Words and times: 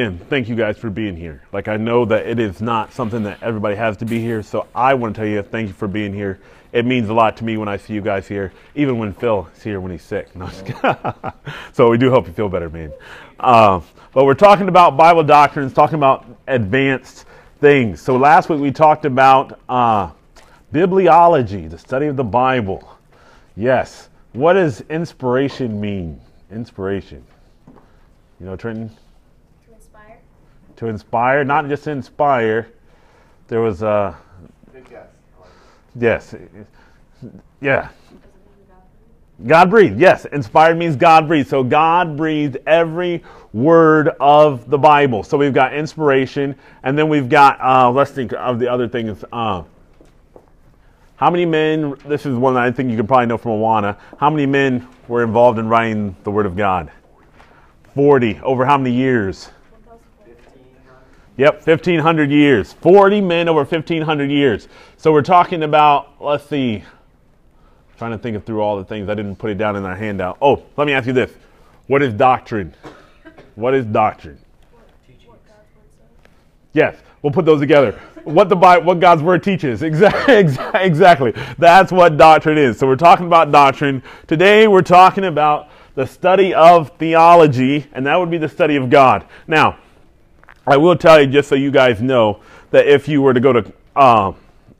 And 0.00 0.26
thank 0.30 0.48
you 0.48 0.54
guys 0.54 0.78
for 0.78 0.88
being 0.88 1.14
here. 1.14 1.42
Like, 1.52 1.68
I 1.68 1.76
know 1.76 2.06
that 2.06 2.26
it 2.26 2.38
is 2.38 2.62
not 2.62 2.94
something 2.94 3.22
that 3.24 3.42
everybody 3.42 3.76
has 3.76 3.98
to 3.98 4.06
be 4.06 4.18
here, 4.18 4.42
so 4.42 4.66
I 4.74 4.94
want 4.94 5.14
to 5.14 5.20
tell 5.20 5.28
you 5.28 5.42
thank 5.42 5.68
you 5.68 5.74
for 5.74 5.88
being 5.88 6.14
here. 6.14 6.40
It 6.72 6.86
means 6.86 7.10
a 7.10 7.12
lot 7.12 7.36
to 7.36 7.44
me 7.44 7.58
when 7.58 7.68
I 7.68 7.76
see 7.76 7.92
you 7.92 8.00
guys 8.00 8.26
here, 8.26 8.50
even 8.74 8.96
when 8.96 9.12
Phil 9.12 9.46
is 9.54 9.62
here 9.62 9.78
when 9.78 9.92
he's 9.92 10.02
sick. 10.02 10.34
No, 10.34 10.48
so 11.74 11.90
we 11.90 11.98
do 11.98 12.08
hope 12.08 12.26
you 12.26 12.32
feel 12.32 12.48
better, 12.48 12.70
man. 12.70 12.94
Uh, 13.38 13.82
but 14.14 14.24
we're 14.24 14.32
talking 14.32 14.68
about 14.68 14.96
Bible 14.96 15.22
doctrines, 15.22 15.74
talking 15.74 15.96
about 15.96 16.24
advanced 16.46 17.26
things. 17.60 18.00
So 18.00 18.16
last 18.16 18.48
week 18.48 18.60
we 18.60 18.72
talked 18.72 19.04
about 19.04 19.60
uh, 19.68 20.12
bibliology, 20.72 21.68
the 21.68 21.76
study 21.76 22.06
of 22.06 22.16
the 22.16 22.24
Bible. 22.24 22.96
Yes. 23.54 24.08
What 24.32 24.54
does 24.54 24.80
inspiration 24.88 25.78
mean? 25.78 26.22
Inspiration. 26.50 27.22
You 28.38 28.46
know, 28.46 28.56
Trenton? 28.56 28.96
To 30.80 30.86
inspire, 30.86 31.44
not 31.44 31.68
just 31.68 31.86
inspire. 31.86 32.66
There 33.48 33.60
was 33.60 33.82
a. 33.82 34.16
Yes. 35.94 36.34
Yeah. 37.60 37.90
God 39.46 39.68
breathed. 39.68 40.00
Yes, 40.00 40.24
inspired 40.24 40.78
means 40.78 40.96
God 40.96 41.28
breathed. 41.28 41.48
So 41.48 41.62
God 41.62 42.16
breathed 42.16 42.56
every 42.66 43.22
word 43.52 44.08
of 44.20 44.70
the 44.70 44.78
Bible. 44.78 45.22
So 45.22 45.36
we've 45.36 45.52
got 45.52 45.74
inspiration, 45.74 46.54
and 46.82 46.96
then 46.96 47.10
we've 47.10 47.28
got. 47.28 47.60
Uh, 47.60 47.90
let's 47.90 48.10
think 48.10 48.32
of 48.32 48.58
the 48.58 48.68
other 48.68 48.88
things. 48.88 49.22
Uh, 49.30 49.64
how 51.16 51.28
many 51.28 51.44
men? 51.44 51.94
This 52.06 52.24
is 52.24 52.36
one 52.36 52.54
that 52.54 52.62
I 52.62 52.70
think 52.70 52.90
you 52.90 52.96
can 52.96 53.06
probably 53.06 53.26
know 53.26 53.36
from 53.36 53.52
Awana. 53.52 53.98
How 54.18 54.30
many 54.30 54.46
men 54.46 54.88
were 55.08 55.22
involved 55.22 55.58
in 55.58 55.68
writing 55.68 56.16
the 56.24 56.30
Word 56.30 56.46
of 56.46 56.56
God? 56.56 56.90
Forty. 57.94 58.40
Over 58.40 58.64
how 58.64 58.78
many 58.78 58.94
years? 58.94 59.50
Yep, 61.36 61.66
1,500 61.66 62.30
years. 62.30 62.72
40 62.74 63.20
men 63.20 63.48
over 63.48 63.60
1,500 63.60 64.30
years. 64.30 64.68
So 64.96 65.12
we're 65.12 65.22
talking 65.22 65.62
about, 65.62 66.14
let's 66.20 66.46
see, 66.46 66.84
trying 67.96 68.12
to 68.12 68.18
think 68.18 68.36
of 68.36 68.44
through 68.44 68.60
all 68.60 68.76
the 68.76 68.84
things. 68.84 69.08
I 69.08 69.14
didn't 69.14 69.36
put 69.36 69.50
it 69.50 69.58
down 69.58 69.76
in 69.76 69.84
our 69.84 69.96
handout. 69.96 70.38
Oh, 70.40 70.62
let 70.76 70.86
me 70.86 70.92
ask 70.92 71.06
you 71.06 71.12
this. 71.12 71.32
What 71.86 72.02
is 72.02 72.14
doctrine? 72.14 72.74
What 73.54 73.74
is 73.74 73.84
doctrine? 73.86 74.38
Yes, 76.72 76.96
we'll 77.22 77.32
put 77.32 77.44
those 77.44 77.60
together. 77.60 77.98
What 78.24 78.48
the 78.48 78.56
Bible, 78.56 78.86
what 78.86 79.00
God's 79.00 79.22
word 79.22 79.42
teaches. 79.42 79.82
Exactly, 79.90 80.34
exactly. 80.74 81.34
That's 81.58 81.90
what 81.90 82.16
doctrine 82.16 82.58
is. 82.58 82.78
So 82.78 82.86
we're 82.86 82.96
talking 82.96 83.26
about 83.26 83.50
doctrine. 83.50 84.02
Today 84.26 84.68
we're 84.68 84.82
talking 84.82 85.24
about 85.24 85.68
the 85.94 86.06
study 86.06 86.54
of 86.54 86.90
theology, 86.98 87.86
and 87.92 88.06
that 88.06 88.16
would 88.16 88.30
be 88.30 88.38
the 88.38 88.48
study 88.48 88.76
of 88.76 88.88
God. 88.88 89.26
Now, 89.46 89.78
I 90.70 90.76
will 90.76 90.96
tell 90.96 91.20
you, 91.20 91.26
just 91.26 91.48
so 91.48 91.56
you 91.56 91.72
guys 91.72 92.00
know, 92.00 92.40
that 92.70 92.86
if 92.86 93.08
you 93.08 93.22
were 93.22 93.34
to 93.34 93.40
go 93.40 93.52
to 93.52 93.72
um, 93.96 94.36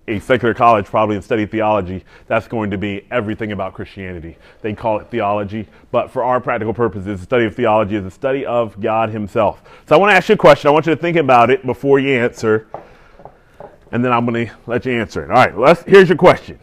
a 0.06 0.20
secular 0.20 0.55
college, 0.55 0.86
probably 0.86 1.16
and 1.16 1.24
study 1.24 1.47
theology, 1.47 2.05
that's 2.28 2.47
going 2.47 2.70
to 2.70 2.78
be 2.78 3.05
everything 3.10 3.50
about 3.50 3.74
Christianity. 3.74 4.36
They 4.62 4.72
call 4.72 5.00
it 5.00 5.10
theology, 5.10 5.66
but 5.91 6.10
for 6.10 6.22
our 6.22 6.41
practical 6.41 6.72
purposes, 6.72 7.19
the 7.19 7.24
study 7.24 7.44
of 7.44 7.56
theology 7.56 7.97
is 7.97 8.05
the 8.05 8.10
study 8.10 8.47
of 8.47 8.80
God 8.80 9.10
Himself. 9.10 9.62
So 9.88 9.97
I 9.97 9.98
want 9.98 10.12
to 10.12 10.16
ask 10.16 10.28
you 10.28 10.34
a 10.34 10.38
question. 10.38 10.69
I 10.69 10.72
want 10.72 10.86
you 10.86 10.94
to 10.94 11.00
think 11.00 11.16
about 11.16 11.50
it 11.50 11.66
before 11.66 11.98
you 11.98 12.10
answer, 12.10 12.69
and 13.91 14.04
then 14.04 14.12
I'm 14.12 14.25
going 14.27 14.47
to 14.47 14.54
let 14.66 14.86
you 14.86 14.92
answer 14.92 15.25
it. 15.25 15.30
All 15.30 15.36
right, 15.36 15.58
let's, 15.58 15.82
here's 15.82 16.08
your 16.08 16.19
question 16.19 16.58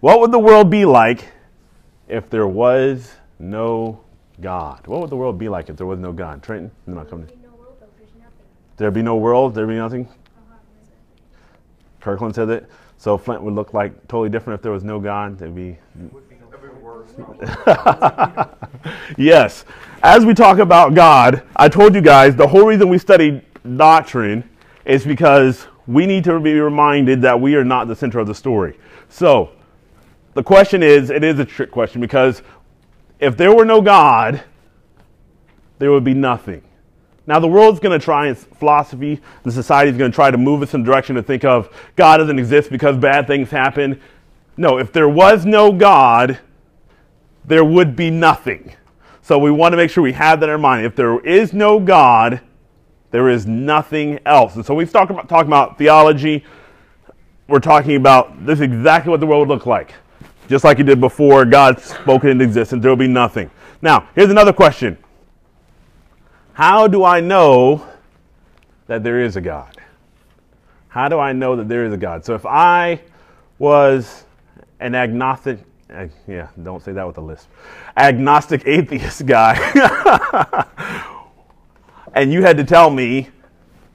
What 0.00 0.18
would 0.18 0.32
the 0.32 0.38
world 0.40 0.68
be 0.68 0.84
like 0.84 1.28
if 2.08 2.28
there 2.28 2.48
was 2.48 3.12
no 3.38 4.00
God? 4.40 4.84
What 4.88 5.00
would 5.00 5.10
the 5.10 5.16
world 5.16 5.38
be 5.38 5.48
like 5.48 5.68
if 5.68 5.76
there 5.76 5.86
was 5.86 6.00
no 6.00 6.12
God? 6.12 6.42
Trenton, 6.42 6.72
I'm 6.88 6.94
not 6.94 7.08
coming. 7.08 7.28
There'd 8.76 8.94
be 8.94 9.02
no 9.02 9.16
world, 9.16 9.54
there'd 9.54 9.68
be 9.68 9.74
nothing. 9.76 10.08
Kirkland 12.00 12.34
said 12.34 12.48
it. 12.50 12.70
So 12.98 13.18
Flint 13.18 13.42
would 13.42 13.54
look 13.54 13.74
like 13.74 13.92
totally 14.08 14.28
different 14.28 14.58
if 14.58 14.62
there 14.62 14.72
was 14.72 14.84
no 14.84 15.00
God. 15.00 15.38
There'd 15.38 15.54
be. 15.54 15.78
yes. 19.16 19.64
As 20.02 20.24
we 20.24 20.34
talk 20.34 20.58
about 20.58 20.94
God, 20.94 21.42
I 21.56 21.68
told 21.68 21.94
you 21.94 22.00
guys 22.00 22.36
the 22.36 22.46
whole 22.46 22.64
reason 22.64 22.88
we 22.88 22.98
study 22.98 23.42
doctrine 23.76 24.48
is 24.84 25.04
because 25.04 25.66
we 25.86 26.06
need 26.06 26.24
to 26.24 26.38
be 26.40 26.58
reminded 26.58 27.22
that 27.22 27.40
we 27.40 27.54
are 27.54 27.64
not 27.64 27.88
the 27.88 27.96
center 27.96 28.18
of 28.18 28.26
the 28.26 28.34
story. 28.34 28.78
So, 29.08 29.50
the 30.34 30.42
question 30.42 30.82
is 30.82 31.10
it 31.10 31.24
is 31.24 31.38
a 31.38 31.44
trick 31.44 31.70
question 31.70 32.00
because 32.00 32.42
if 33.18 33.36
there 33.36 33.54
were 33.54 33.64
no 33.64 33.80
God, 33.80 34.42
there 35.78 35.90
would 35.90 36.04
be 36.04 36.14
nothing. 36.14 36.62
Now, 37.26 37.40
the 37.40 37.48
world's 37.48 37.80
going 37.80 37.98
to 37.98 38.04
try 38.04 38.28
its 38.28 38.44
philosophy, 38.44 39.20
the 39.42 39.50
society 39.50 39.90
is 39.90 39.96
going 39.96 40.10
to 40.10 40.14
try 40.14 40.30
to 40.30 40.38
move 40.38 40.62
us 40.62 40.74
in 40.74 40.82
the 40.82 40.86
direction 40.86 41.16
to 41.16 41.22
think 41.22 41.44
of 41.44 41.68
God 41.96 42.18
doesn't 42.18 42.38
exist 42.38 42.70
because 42.70 42.96
bad 42.96 43.26
things 43.26 43.50
happen. 43.50 44.00
No, 44.56 44.78
if 44.78 44.92
there 44.92 45.08
was 45.08 45.44
no 45.44 45.72
God, 45.72 46.38
there 47.44 47.64
would 47.64 47.96
be 47.96 48.10
nothing. 48.10 48.72
So 49.22 49.38
we 49.38 49.50
want 49.50 49.72
to 49.72 49.76
make 49.76 49.90
sure 49.90 50.02
we 50.02 50.12
have 50.12 50.40
that 50.40 50.46
in 50.46 50.50
our 50.50 50.58
mind. 50.58 50.86
If 50.86 50.94
there 50.94 51.18
is 51.26 51.52
no 51.52 51.80
God, 51.80 52.40
there 53.10 53.28
is 53.28 53.46
nothing 53.46 54.20
else. 54.24 54.54
And 54.54 54.64
so 54.64 54.74
we've 54.74 54.92
talked 54.92 55.10
about, 55.10 55.28
talking 55.28 55.48
about 55.48 55.78
theology. 55.78 56.44
We're 57.48 57.60
talking 57.60 57.96
about 57.96 58.46
this 58.46 58.58
is 58.58 58.62
exactly 58.62 59.10
what 59.10 59.20
the 59.20 59.26
world 59.26 59.48
would 59.48 59.54
look 59.54 59.66
like. 59.66 59.94
Just 60.48 60.64
like 60.64 60.78
it 60.78 60.84
did 60.84 61.00
before 61.00 61.44
God 61.44 61.80
spoke 61.80 62.24
it 62.24 62.30
into 62.30 62.44
existence, 62.44 62.82
there 62.82 62.90
will 62.90 62.96
be 62.96 63.08
nothing. 63.08 63.50
Now, 63.82 64.08
here's 64.14 64.30
another 64.30 64.52
question 64.52 64.96
how 66.56 66.88
do 66.88 67.04
I 67.04 67.20
know 67.20 67.86
that 68.86 69.04
there 69.04 69.20
is 69.20 69.36
a 69.36 69.42
God? 69.42 69.76
How 70.88 71.06
do 71.06 71.18
I 71.18 71.34
know 71.34 71.54
that 71.56 71.68
there 71.68 71.84
is 71.84 71.92
a 71.92 71.98
God? 71.98 72.24
So 72.24 72.34
if 72.34 72.46
I 72.46 73.02
was 73.58 74.24
an 74.80 74.94
agnostic, 74.94 75.58
yeah, 76.26 76.48
don't 76.62 76.82
say 76.82 76.92
that 76.92 77.06
with 77.06 77.18
a 77.18 77.20
lisp, 77.20 77.50
agnostic 77.94 78.66
atheist 78.66 79.26
guy, 79.26 79.52
and 82.14 82.32
you 82.32 82.40
had 82.40 82.56
to 82.56 82.64
tell 82.64 82.88
me, 82.88 83.28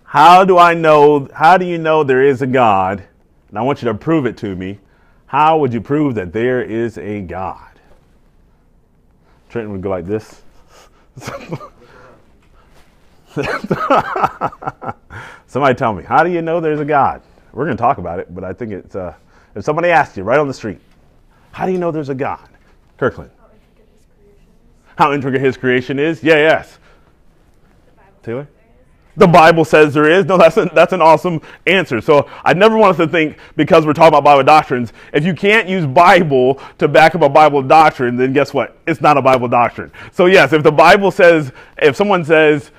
how 0.03 0.45
do 0.45 0.59
I 0.59 0.75
know, 0.75 1.29
how 1.33 1.57
do 1.57 1.65
you 1.65 1.79
know 1.79 2.03
there 2.03 2.21
is 2.21 2.43
a 2.43 2.47
God? 2.47 3.03
And 3.49 3.57
I 3.57 3.63
want 3.63 3.81
you 3.81 3.87
to 3.87 3.95
prove 3.95 4.27
it 4.27 4.37
to 4.37 4.55
me. 4.55 4.77
How 5.25 5.57
would 5.57 5.73
you 5.73 5.81
prove 5.81 6.13
that 6.13 6.31
there 6.31 6.61
is 6.61 6.99
a 6.99 7.21
God? 7.21 7.71
Trenton 9.49 9.71
would 9.71 9.81
go 9.81 9.89
like 9.89 10.05
this. 10.05 10.43
Somebody 15.47 15.75
tell 15.75 15.93
me, 15.93 16.03
how 16.03 16.23
do 16.23 16.29
you 16.29 16.41
know 16.41 16.59
there's 16.59 16.79
a 16.79 16.85
God? 16.85 17.21
We're 17.53 17.65
going 17.65 17.77
to 17.77 17.81
talk 17.81 17.97
about 17.97 18.19
it, 18.19 18.33
but 18.33 18.43
I 18.43 18.53
think 18.53 18.71
it's, 18.71 18.95
uh, 18.95 19.13
if 19.55 19.63
somebody 19.63 19.89
asked 19.89 20.17
you 20.17 20.23
right 20.23 20.39
on 20.39 20.47
the 20.47 20.53
street, 20.53 20.79
how 21.51 21.65
do 21.65 21.71
you 21.71 21.77
know 21.77 21.91
there's 21.91 22.09
a 22.09 22.15
God? 22.15 22.47
Kirkland. 22.97 23.31
How 24.95 25.13
intricate 25.13 25.41
his 25.41 25.57
creation 25.57 25.99
is? 25.99 26.23
Yeah, 26.23 26.35
yes. 26.35 26.77
Taylor? 28.23 28.47
The 29.17 29.27
Bible 29.27 29.65
says 29.65 29.93
there 29.93 30.09
is. 30.09 30.25
No, 30.25 30.37
that's, 30.37 30.55
a, 30.57 30.69
that's 30.73 30.93
an 30.93 31.01
awesome 31.01 31.41
answer. 31.67 31.99
So 31.99 32.29
I 32.45 32.53
never 32.53 32.77
want 32.77 32.91
us 32.91 33.05
to 33.05 33.11
think 33.11 33.37
because 33.55 33.85
we're 33.85 33.93
talking 33.93 34.09
about 34.09 34.23
Bible 34.23 34.43
doctrines, 34.43 34.93
if 35.13 35.25
you 35.25 35.33
can't 35.33 35.67
use 35.67 35.85
Bible 35.85 36.61
to 36.77 36.87
back 36.87 37.15
up 37.15 37.21
a 37.21 37.29
Bible 37.29 37.61
doctrine, 37.61 38.15
then 38.15 38.31
guess 38.31 38.53
what? 38.53 38.77
It's 38.87 39.01
not 39.01 39.17
a 39.17 39.21
Bible 39.21 39.47
doctrine. 39.47 39.91
So 40.11 40.27
yes, 40.27 40.53
if 40.53 40.63
the 40.63 40.71
Bible 40.71 41.11
says, 41.11 41.51
if 41.77 41.95
someone 41.95 42.23
says, 42.23 42.71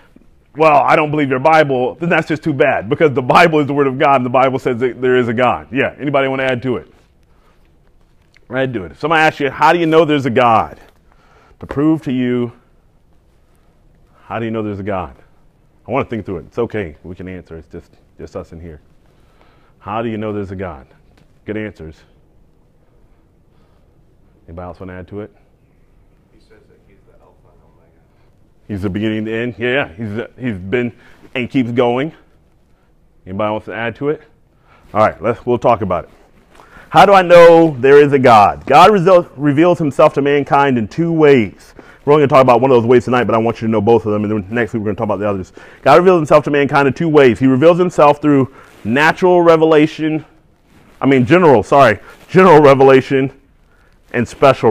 well, 0.56 0.82
I 0.82 0.96
don't 0.96 1.10
believe 1.10 1.30
your 1.30 1.38
Bible, 1.38 1.94
then 1.94 2.08
that's 2.08 2.28
just 2.28 2.42
too 2.42 2.52
bad 2.52 2.88
because 2.88 3.12
the 3.12 3.22
Bible 3.22 3.60
is 3.60 3.66
the 3.66 3.72
Word 3.72 3.86
of 3.86 3.98
God 3.98 4.16
and 4.16 4.26
the 4.26 4.30
Bible 4.30 4.58
says 4.58 4.78
that 4.80 5.00
there 5.00 5.16
is 5.16 5.28
a 5.28 5.34
God. 5.34 5.68
Yeah, 5.72 5.94
anybody 5.98 6.28
want 6.28 6.40
to 6.40 6.46
add 6.46 6.62
to 6.62 6.76
it? 6.76 6.92
Add 8.50 8.74
to 8.74 8.84
it. 8.84 8.92
If 8.92 9.00
somebody 9.00 9.20
asks 9.20 9.40
you, 9.40 9.50
how 9.50 9.72
do 9.72 9.78
you 9.78 9.86
know 9.86 10.04
there's 10.04 10.26
a 10.26 10.30
God? 10.30 10.78
To 11.60 11.66
prove 11.66 12.02
to 12.02 12.12
you, 12.12 12.52
how 14.24 14.38
do 14.38 14.44
you 14.44 14.50
know 14.50 14.62
there's 14.62 14.80
a 14.80 14.84
God? 14.84 15.16
I 15.86 15.90
want 15.90 16.08
to 16.08 16.10
think 16.10 16.26
through 16.26 16.38
it. 16.38 16.46
It's 16.46 16.58
okay. 16.58 16.96
We 17.02 17.14
can 17.14 17.28
answer. 17.28 17.56
It's 17.56 17.68
just, 17.68 17.92
just 18.18 18.36
us 18.36 18.52
in 18.52 18.60
here. 18.60 18.80
How 19.78 20.02
do 20.02 20.08
you 20.08 20.18
know 20.18 20.32
there's 20.32 20.50
a 20.50 20.56
God? 20.56 20.86
Good 21.44 21.56
answers. 21.56 21.96
Anybody 24.46 24.66
else 24.66 24.80
want 24.80 24.90
to 24.90 24.94
add 24.94 25.08
to 25.08 25.20
it? 25.22 25.34
He's 28.68 28.82
the 28.82 28.90
beginning 28.90 29.18
and 29.18 29.26
the 29.26 29.32
end. 29.32 29.54
Yeah, 29.58 29.88
he's, 29.88 30.18
uh, 30.18 30.28
he's 30.38 30.56
been 30.56 30.92
and 31.34 31.48
keeps 31.50 31.72
going. 31.72 32.12
Anybody 33.26 33.50
wants 33.50 33.66
to 33.66 33.74
add 33.74 33.96
to 33.96 34.10
it? 34.10 34.22
All 34.92 35.00
right, 35.00 35.20
let's, 35.22 35.44
we'll 35.46 35.58
talk 35.58 35.80
about 35.80 36.04
it. 36.04 36.10
How 36.90 37.06
do 37.06 37.14
I 37.14 37.22
know 37.22 37.74
there 37.80 37.98
is 37.98 38.12
a 38.12 38.18
God? 38.18 38.66
God 38.66 38.90
reveals 38.90 39.78
himself 39.78 40.12
to 40.14 40.22
mankind 40.22 40.76
in 40.76 40.86
two 40.88 41.10
ways. 41.10 41.74
We're 42.04 42.12
only 42.12 42.22
going 42.22 42.28
to 42.28 42.34
talk 42.34 42.42
about 42.42 42.60
one 42.60 42.70
of 42.70 42.82
those 42.82 42.86
ways 42.86 43.04
tonight, 43.04 43.24
but 43.24 43.34
I 43.34 43.38
want 43.38 43.62
you 43.62 43.68
to 43.68 43.72
know 43.72 43.80
both 43.80 44.04
of 44.04 44.12
them, 44.12 44.24
and 44.24 44.44
then 44.44 44.54
next 44.54 44.74
week 44.74 44.80
we're 44.80 44.86
going 44.86 44.96
to 44.96 45.00
talk 45.00 45.06
about 45.06 45.20
the 45.20 45.28
others. 45.28 45.52
God 45.82 45.98
reveals 45.98 46.18
himself 46.18 46.44
to 46.44 46.50
mankind 46.50 46.88
in 46.88 46.92
two 46.92 47.08
ways. 47.08 47.38
He 47.38 47.46
reveals 47.46 47.78
himself 47.78 48.20
through 48.20 48.52
natural 48.84 49.40
revelation, 49.40 50.24
I 51.00 51.06
mean, 51.06 51.24
general, 51.24 51.62
sorry, 51.62 52.00
general 52.28 52.60
revelation, 52.60 53.32
and 54.12 54.28
special 54.28 54.70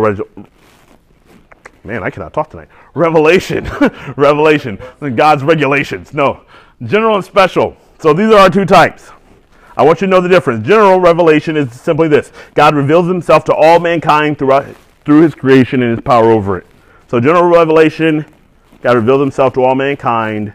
man, 1.83 2.03
I 2.03 2.09
cannot 2.09 2.33
talk 2.33 2.49
tonight. 2.49 2.69
Revelation, 2.93 3.65
revelation, 4.15 4.79
God's 5.15 5.43
regulations. 5.43 6.13
No, 6.13 6.41
general 6.83 7.15
and 7.15 7.25
special. 7.25 7.75
So 7.99 8.13
these 8.13 8.31
are 8.31 8.39
our 8.39 8.49
two 8.49 8.65
types. 8.65 9.11
I 9.77 9.83
want 9.83 10.01
you 10.01 10.07
to 10.07 10.11
know 10.11 10.21
the 10.21 10.29
difference. 10.29 10.67
General 10.67 10.99
revelation 10.99 11.55
is 11.55 11.71
simply 11.79 12.07
this 12.07 12.31
God 12.53 12.75
reveals 12.75 13.07
himself 13.07 13.45
to 13.45 13.55
all 13.55 13.79
mankind 13.79 14.37
throughout, 14.37 14.65
through 15.05 15.21
his 15.21 15.33
creation 15.33 15.81
and 15.81 15.91
his 15.91 16.01
power 16.01 16.31
over 16.31 16.57
it. 16.57 16.67
So, 17.07 17.19
general 17.19 17.43
revelation, 17.43 18.25
God 18.81 18.95
reveals 18.95 19.21
himself 19.21 19.53
to 19.53 19.63
all 19.63 19.75
mankind 19.75 20.53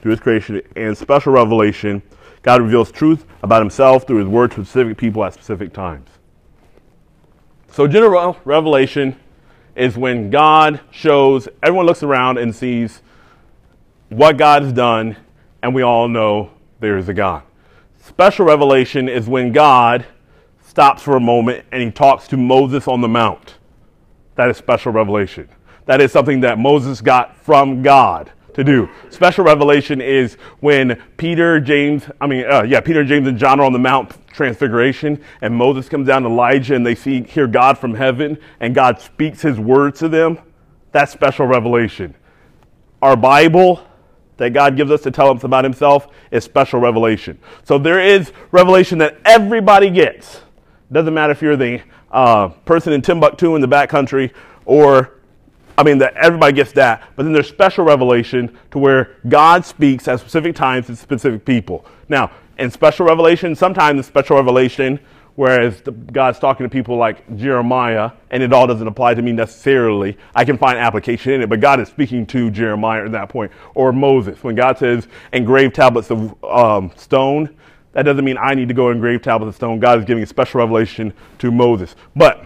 through 0.00 0.12
his 0.12 0.20
creation, 0.20 0.62
and 0.76 0.96
special 0.96 1.32
revelation, 1.32 2.02
God 2.42 2.62
reveals 2.62 2.90
truth 2.90 3.24
about 3.42 3.60
himself 3.60 4.06
through 4.06 4.18
his 4.18 4.28
word 4.28 4.52
to 4.52 4.64
specific 4.64 4.96
people 4.96 5.24
at 5.24 5.34
specific 5.34 5.72
times. 5.72 6.08
So, 7.70 7.86
general 7.86 8.36
revelation 8.44 9.16
is 9.78 9.96
when 9.96 10.30
God 10.30 10.80
shows, 10.90 11.48
everyone 11.62 11.86
looks 11.86 12.02
around 12.02 12.38
and 12.38 12.54
sees 12.54 13.00
what 14.08 14.36
God 14.36 14.62
has 14.62 14.72
done, 14.72 15.16
and 15.62 15.74
we 15.74 15.82
all 15.82 16.08
know 16.08 16.50
there 16.80 16.98
is 16.98 17.08
a 17.08 17.14
God. 17.14 17.42
Special 18.02 18.44
revelation 18.44 19.08
is 19.08 19.28
when 19.28 19.52
God 19.52 20.06
stops 20.66 21.02
for 21.02 21.16
a 21.16 21.20
moment 21.20 21.64
and 21.72 21.82
he 21.82 21.90
talks 21.90 22.26
to 22.28 22.36
Moses 22.36 22.88
on 22.88 23.00
the 23.00 23.08
Mount. 23.08 23.58
That 24.34 24.48
is 24.48 24.56
special 24.56 24.92
revelation. 24.92 25.48
That 25.86 26.00
is 26.00 26.12
something 26.12 26.40
that 26.40 26.58
Moses 26.58 27.00
got 27.00 27.36
from 27.36 27.82
God 27.82 28.32
to 28.58 28.64
do. 28.64 28.88
Special 29.10 29.44
revelation 29.44 30.00
is 30.00 30.34
when 30.58 31.00
Peter, 31.16 31.60
James, 31.60 32.10
I 32.20 32.26
mean, 32.26 32.44
uh, 32.44 32.64
yeah, 32.64 32.80
Peter, 32.80 33.04
James, 33.04 33.28
and 33.28 33.38
John 33.38 33.60
are 33.60 33.64
on 33.64 33.72
the 33.72 33.78
Mount 33.78 34.16
Transfiguration, 34.32 35.22
and 35.42 35.54
Moses 35.54 35.88
comes 35.88 36.08
down 36.08 36.22
to 36.22 36.28
Elijah, 36.28 36.74
and 36.74 36.84
they 36.84 36.96
see 36.96 37.22
hear 37.22 37.46
God 37.46 37.78
from 37.78 37.94
heaven, 37.94 38.36
and 38.58 38.74
God 38.74 39.00
speaks 39.00 39.42
His 39.42 39.60
words 39.60 40.00
to 40.00 40.08
them. 40.08 40.40
That's 40.90 41.12
special 41.12 41.46
revelation. 41.46 42.16
Our 43.00 43.16
Bible 43.16 43.80
that 44.38 44.50
God 44.54 44.76
gives 44.76 44.90
us 44.90 45.02
to 45.02 45.12
tell 45.12 45.30
us 45.30 45.44
about 45.44 45.62
Himself 45.62 46.08
is 46.32 46.42
special 46.42 46.80
revelation. 46.80 47.38
So 47.62 47.78
there 47.78 48.00
is 48.00 48.32
revelation 48.50 48.98
that 48.98 49.18
everybody 49.24 49.88
gets. 49.88 50.40
Doesn't 50.90 51.14
matter 51.14 51.30
if 51.30 51.40
you're 51.42 51.56
the 51.56 51.80
uh, 52.10 52.48
person 52.48 52.92
in 52.92 53.02
Timbuktu 53.02 53.54
in 53.54 53.60
the 53.60 53.68
backcountry 53.68 54.32
or 54.64 55.17
I 55.78 55.84
mean, 55.84 55.98
that 55.98 56.14
everybody 56.16 56.52
gets 56.54 56.72
that, 56.72 57.04
but 57.14 57.22
then 57.22 57.32
there's 57.32 57.48
special 57.48 57.84
revelation 57.84 58.58
to 58.72 58.80
where 58.80 59.16
God 59.28 59.64
speaks 59.64 60.08
at 60.08 60.18
specific 60.18 60.56
times 60.56 60.88
to 60.88 60.96
specific 60.96 61.44
people. 61.44 61.86
Now, 62.08 62.32
in 62.58 62.68
special 62.72 63.06
revelation, 63.06 63.54
sometimes 63.54 63.96
the 63.96 64.02
special 64.02 64.34
revelation, 64.34 64.98
whereas 65.36 65.80
the, 65.82 65.92
God's 65.92 66.40
talking 66.40 66.64
to 66.64 66.68
people 66.68 66.96
like 66.96 67.36
Jeremiah, 67.36 68.10
and 68.32 68.42
it 68.42 68.52
all 68.52 68.66
doesn't 68.66 68.88
apply 68.88 69.14
to 69.14 69.22
me 69.22 69.30
necessarily, 69.30 70.18
I 70.34 70.44
can 70.44 70.58
find 70.58 70.78
application 70.78 71.34
in 71.34 71.42
it, 71.42 71.48
but 71.48 71.60
God 71.60 71.78
is 71.78 71.86
speaking 71.86 72.26
to 72.26 72.50
Jeremiah 72.50 73.04
at 73.04 73.12
that 73.12 73.28
point. 73.28 73.52
Or 73.76 73.92
Moses, 73.92 74.42
when 74.42 74.56
God 74.56 74.78
says, 74.78 75.06
engrave 75.32 75.74
tablets 75.74 76.10
of 76.10 76.42
um, 76.42 76.90
stone, 76.96 77.54
that 77.92 78.02
doesn't 78.02 78.24
mean 78.24 78.36
I 78.36 78.54
need 78.54 78.66
to 78.66 78.74
go 78.74 78.90
engrave 78.90 79.22
tablets 79.22 79.50
of 79.50 79.54
stone. 79.54 79.78
God 79.78 80.00
is 80.00 80.04
giving 80.04 80.24
a 80.24 80.26
special 80.26 80.58
revelation 80.58 81.12
to 81.38 81.52
Moses. 81.52 81.94
But 82.16 82.44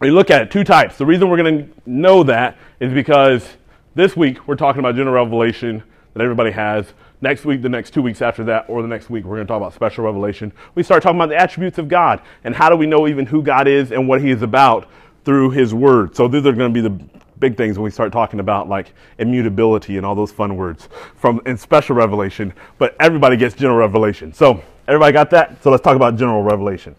we 0.00 0.10
look 0.10 0.30
at 0.30 0.42
it, 0.42 0.50
two 0.50 0.64
types. 0.64 0.96
The 0.96 1.06
reason 1.06 1.28
we're 1.28 1.36
going 1.36 1.66
to 1.66 1.74
know 1.86 2.22
that 2.24 2.56
is 2.80 2.92
because 2.92 3.56
this 3.94 4.16
week 4.16 4.46
we're 4.46 4.56
talking 4.56 4.78
about 4.78 4.94
general 4.94 5.14
revelation 5.14 5.82
that 6.14 6.22
everybody 6.22 6.52
has. 6.52 6.92
Next 7.20 7.44
week, 7.44 7.62
the 7.62 7.68
next 7.68 7.92
two 7.92 8.02
weeks 8.02 8.22
after 8.22 8.44
that, 8.44 8.66
or 8.68 8.80
the 8.80 8.86
next 8.86 9.10
week, 9.10 9.24
we're 9.24 9.36
going 9.36 9.46
to 9.46 9.50
talk 9.50 9.56
about 9.56 9.74
special 9.74 10.04
revelation. 10.04 10.52
We 10.76 10.84
start 10.84 11.02
talking 11.02 11.18
about 11.18 11.30
the 11.30 11.36
attributes 11.36 11.78
of 11.78 11.88
God 11.88 12.22
and 12.44 12.54
how 12.54 12.68
do 12.68 12.76
we 12.76 12.86
know 12.86 13.08
even 13.08 13.26
who 13.26 13.42
God 13.42 13.66
is 13.66 13.90
and 13.90 14.06
what 14.06 14.20
He 14.20 14.30
is 14.30 14.42
about 14.42 14.88
through 15.24 15.50
His 15.50 15.74
Word. 15.74 16.14
So 16.14 16.28
these 16.28 16.46
are 16.46 16.52
going 16.52 16.72
to 16.72 16.82
be 16.82 16.88
the 16.88 17.04
big 17.40 17.56
things 17.56 17.76
when 17.76 17.84
we 17.84 17.90
start 17.90 18.12
talking 18.12 18.38
about 18.38 18.68
like 18.68 18.92
immutability 19.18 19.96
and 19.96 20.06
all 20.06 20.14
those 20.14 20.30
fun 20.30 20.56
words 20.56 20.88
from 21.16 21.40
in 21.44 21.56
special 21.56 21.96
revelation. 21.96 22.52
But 22.78 22.94
everybody 23.00 23.36
gets 23.36 23.56
general 23.56 23.78
revelation. 23.78 24.32
So 24.32 24.62
everybody 24.86 25.12
got 25.12 25.30
that? 25.30 25.60
So 25.62 25.70
let's 25.70 25.82
talk 25.82 25.96
about 25.96 26.16
general 26.16 26.44
revelation. 26.44 26.94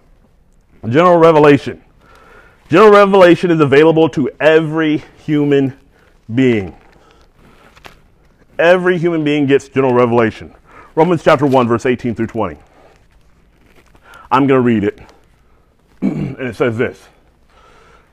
General 0.89 1.17
revelation. 1.17 1.81
General 2.69 2.91
revelation 2.91 3.49
is 3.49 3.59
available 3.59 4.07
to 4.09 4.29
every 4.39 5.03
human 5.25 5.75
being. 6.33 6.77
Every 8.59 8.99
human 8.99 9.23
being 9.23 9.47
gets 9.47 9.69
general 9.69 9.95
revelation. 9.95 10.53
Romans 10.93 11.23
chapter 11.23 11.47
1, 11.47 11.67
verse 11.67 11.87
18 11.87 12.13
through 12.13 12.27
20. 12.27 12.59
I'm 14.29 14.45
going 14.45 14.59
to 14.59 14.61
read 14.61 14.83
it. 14.83 14.99
and 16.01 16.39
it 16.39 16.55
says 16.55 16.77
this 16.77 17.07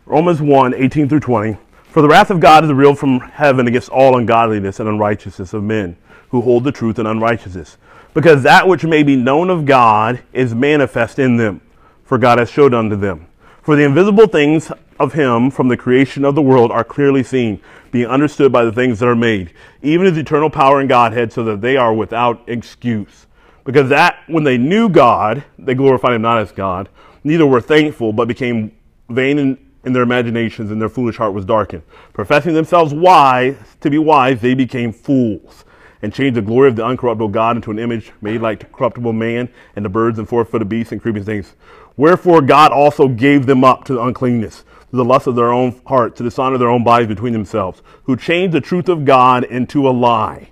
Romans 0.06 0.40
1, 0.40 0.72
18 0.72 1.08
through 1.10 1.20
20. 1.20 1.58
For 1.90 2.00
the 2.00 2.08
wrath 2.08 2.30
of 2.30 2.40
God 2.40 2.64
is 2.64 2.70
revealed 2.70 2.98
from 2.98 3.20
heaven 3.20 3.68
against 3.68 3.90
all 3.90 4.16
ungodliness 4.16 4.80
and 4.80 4.88
unrighteousness 4.88 5.52
of 5.52 5.64
men 5.64 5.98
who 6.30 6.40
hold 6.40 6.64
the 6.64 6.72
truth 6.72 6.98
in 6.98 7.06
unrighteousness. 7.06 7.76
Because 8.14 8.42
that 8.44 8.66
which 8.66 8.84
may 8.84 9.02
be 9.02 9.16
known 9.16 9.50
of 9.50 9.66
God 9.66 10.22
is 10.32 10.54
manifest 10.54 11.18
in 11.18 11.36
them, 11.36 11.60
for 12.04 12.16
God 12.16 12.38
has 12.38 12.48
showed 12.48 12.72
unto 12.72 12.96
them. 12.96 13.26
For 13.66 13.74
the 13.74 13.82
invisible 13.82 14.28
things 14.28 14.70
of 15.00 15.14
him 15.14 15.50
from 15.50 15.66
the 15.66 15.76
creation 15.76 16.24
of 16.24 16.36
the 16.36 16.40
world 16.40 16.70
are 16.70 16.84
clearly 16.84 17.24
seen, 17.24 17.60
being 17.90 18.06
understood 18.06 18.52
by 18.52 18.64
the 18.64 18.70
things 18.70 19.00
that 19.00 19.08
are 19.08 19.16
made, 19.16 19.52
even 19.82 20.06
his 20.06 20.16
eternal 20.16 20.48
power 20.48 20.78
and 20.78 20.88
Godhead, 20.88 21.32
so 21.32 21.42
that 21.42 21.62
they 21.62 21.76
are 21.76 21.92
without 21.92 22.44
excuse. 22.46 23.26
Because 23.64 23.88
that 23.88 24.20
when 24.28 24.44
they 24.44 24.56
knew 24.56 24.88
God, 24.88 25.42
they 25.58 25.74
glorified 25.74 26.12
him 26.12 26.22
not 26.22 26.38
as 26.38 26.52
God, 26.52 26.88
neither 27.24 27.44
were 27.44 27.60
thankful, 27.60 28.12
but 28.12 28.28
became 28.28 28.70
vain 29.08 29.36
in, 29.36 29.58
in 29.84 29.92
their 29.92 30.04
imaginations, 30.04 30.70
and 30.70 30.80
their 30.80 30.88
foolish 30.88 31.16
heart 31.16 31.34
was 31.34 31.44
darkened. 31.44 31.82
Professing 32.12 32.54
themselves 32.54 32.94
wise, 32.94 33.56
to 33.80 33.90
be 33.90 33.98
wise, 33.98 34.40
they 34.40 34.54
became 34.54 34.92
fools 34.92 35.64
and 36.02 36.14
changed 36.14 36.36
the 36.36 36.42
glory 36.42 36.68
of 36.68 36.76
the 36.76 36.84
uncorruptible 36.84 37.32
God 37.32 37.56
into 37.56 37.72
an 37.72 37.80
image 37.80 38.12
made 38.20 38.40
like 38.40 38.70
corruptible 38.70 39.12
man 39.12 39.48
and 39.74 39.84
the 39.84 39.88
birds 39.88 40.20
and 40.20 40.28
four 40.28 40.44
footed 40.44 40.68
beasts 40.68 40.92
and 40.92 41.02
creeping 41.02 41.24
things. 41.24 41.54
Wherefore 41.96 42.42
God 42.42 42.72
also 42.72 43.08
gave 43.08 43.46
them 43.46 43.64
up 43.64 43.84
to 43.84 44.00
uncleanness, 44.02 44.64
to 44.90 44.96
the 44.96 45.04
lust 45.04 45.26
of 45.26 45.34
their 45.34 45.52
own 45.52 45.80
heart, 45.86 46.16
to 46.16 46.22
dishonor 46.22 46.58
their 46.58 46.68
own 46.68 46.84
bodies 46.84 47.08
between 47.08 47.32
themselves, 47.32 47.82
who 48.04 48.16
changed 48.16 48.54
the 48.54 48.60
truth 48.60 48.88
of 48.88 49.04
God 49.04 49.44
into 49.44 49.88
a 49.88 49.90
lie, 49.90 50.50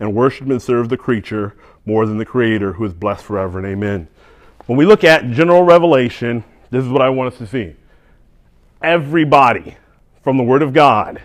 and 0.00 0.14
worshiped 0.14 0.50
and 0.50 0.60
served 0.60 0.90
the 0.90 0.96
creature 0.96 1.54
more 1.84 2.06
than 2.06 2.18
the 2.18 2.24
Creator, 2.24 2.72
who 2.72 2.84
is 2.84 2.92
blessed 2.92 3.24
forever 3.24 3.58
and 3.58 3.66
amen. 3.66 4.08
When 4.66 4.76
we 4.76 4.86
look 4.86 5.04
at 5.04 5.30
general 5.30 5.62
revelation, 5.62 6.44
this 6.70 6.84
is 6.84 6.90
what 6.90 7.02
I 7.02 7.10
want 7.10 7.32
us 7.32 7.38
to 7.38 7.46
see. 7.46 7.76
Everybody 8.82 9.76
from 10.22 10.36
the 10.36 10.42
Word 10.42 10.62
of 10.62 10.72
God 10.72 11.22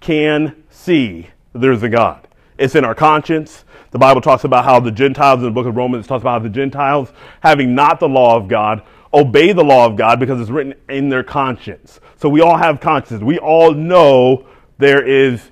can 0.00 0.62
see 0.70 1.28
there's 1.52 1.82
a 1.82 1.88
God. 1.88 2.27
It's 2.58 2.74
in 2.74 2.84
our 2.84 2.94
conscience. 2.94 3.64
The 3.92 3.98
Bible 3.98 4.20
talks 4.20 4.44
about 4.44 4.64
how 4.64 4.80
the 4.80 4.90
Gentiles 4.90 5.38
in 5.38 5.44
the 5.44 5.50
book 5.50 5.66
of 5.66 5.76
Romans 5.76 6.06
talks 6.06 6.22
about 6.22 6.32
how 6.32 6.38
the 6.40 6.50
Gentiles, 6.50 7.12
having 7.40 7.74
not 7.74 8.00
the 8.00 8.08
law 8.08 8.36
of 8.36 8.48
God, 8.48 8.82
obey 9.14 9.52
the 9.52 9.64
law 9.64 9.86
of 9.86 9.96
God 9.96 10.20
because 10.20 10.40
it's 10.40 10.50
written 10.50 10.74
in 10.88 11.08
their 11.08 11.22
conscience. 11.22 12.00
So 12.16 12.28
we 12.28 12.40
all 12.40 12.56
have 12.56 12.80
consciences. 12.80 13.22
We 13.22 13.38
all 13.38 13.72
know 13.72 14.46
there 14.76 15.06
is 15.06 15.50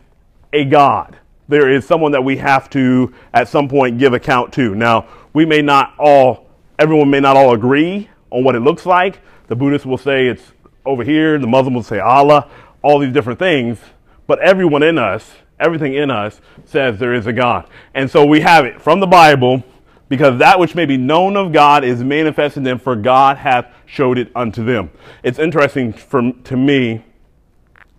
a 0.52 0.64
God. 0.64 1.16
There 1.48 1.70
is 1.70 1.86
someone 1.86 2.12
that 2.12 2.24
we 2.24 2.36
have 2.38 2.68
to, 2.70 3.14
at 3.32 3.48
some 3.48 3.68
point, 3.68 3.98
give 3.98 4.12
account 4.12 4.52
to. 4.54 4.74
Now, 4.74 5.06
we 5.32 5.46
may 5.46 5.62
not 5.62 5.94
all, 5.98 6.48
everyone 6.78 7.08
may 7.08 7.20
not 7.20 7.36
all 7.36 7.54
agree 7.54 8.10
on 8.30 8.42
what 8.42 8.56
it 8.56 8.60
looks 8.60 8.84
like. 8.84 9.20
The 9.46 9.54
Buddhists 9.54 9.86
will 9.86 9.98
say 9.98 10.26
it's 10.26 10.42
over 10.84 11.04
here, 11.04 11.38
the 11.38 11.46
Muslim 11.46 11.74
will 11.74 11.82
say 11.84 12.00
Allah, 12.00 12.50
all 12.82 12.98
these 12.98 13.12
different 13.12 13.38
things. 13.38 13.78
But 14.26 14.40
everyone 14.40 14.82
in 14.82 14.98
us 14.98 15.30
everything 15.58 15.94
in 15.94 16.10
us 16.10 16.40
says 16.64 16.98
there 16.98 17.14
is 17.14 17.26
a 17.26 17.32
God. 17.32 17.68
And 17.94 18.10
so 18.10 18.24
we 18.24 18.40
have 18.40 18.64
it 18.64 18.80
from 18.80 19.00
the 19.00 19.06
Bible 19.06 19.64
because 20.08 20.38
that 20.38 20.58
which 20.58 20.74
may 20.74 20.86
be 20.86 20.96
known 20.96 21.36
of 21.36 21.52
God 21.52 21.84
is 21.84 22.02
manifest 22.02 22.56
in 22.56 22.62
them, 22.62 22.78
for 22.78 22.94
God 22.94 23.38
hath 23.38 23.72
showed 23.86 24.18
it 24.18 24.30
unto 24.36 24.64
them. 24.64 24.90
It's 25.22 25.38
interesting 25.38 25.92
for, 25.92 26.32
to 26.32 26.56
me 26.56 27.04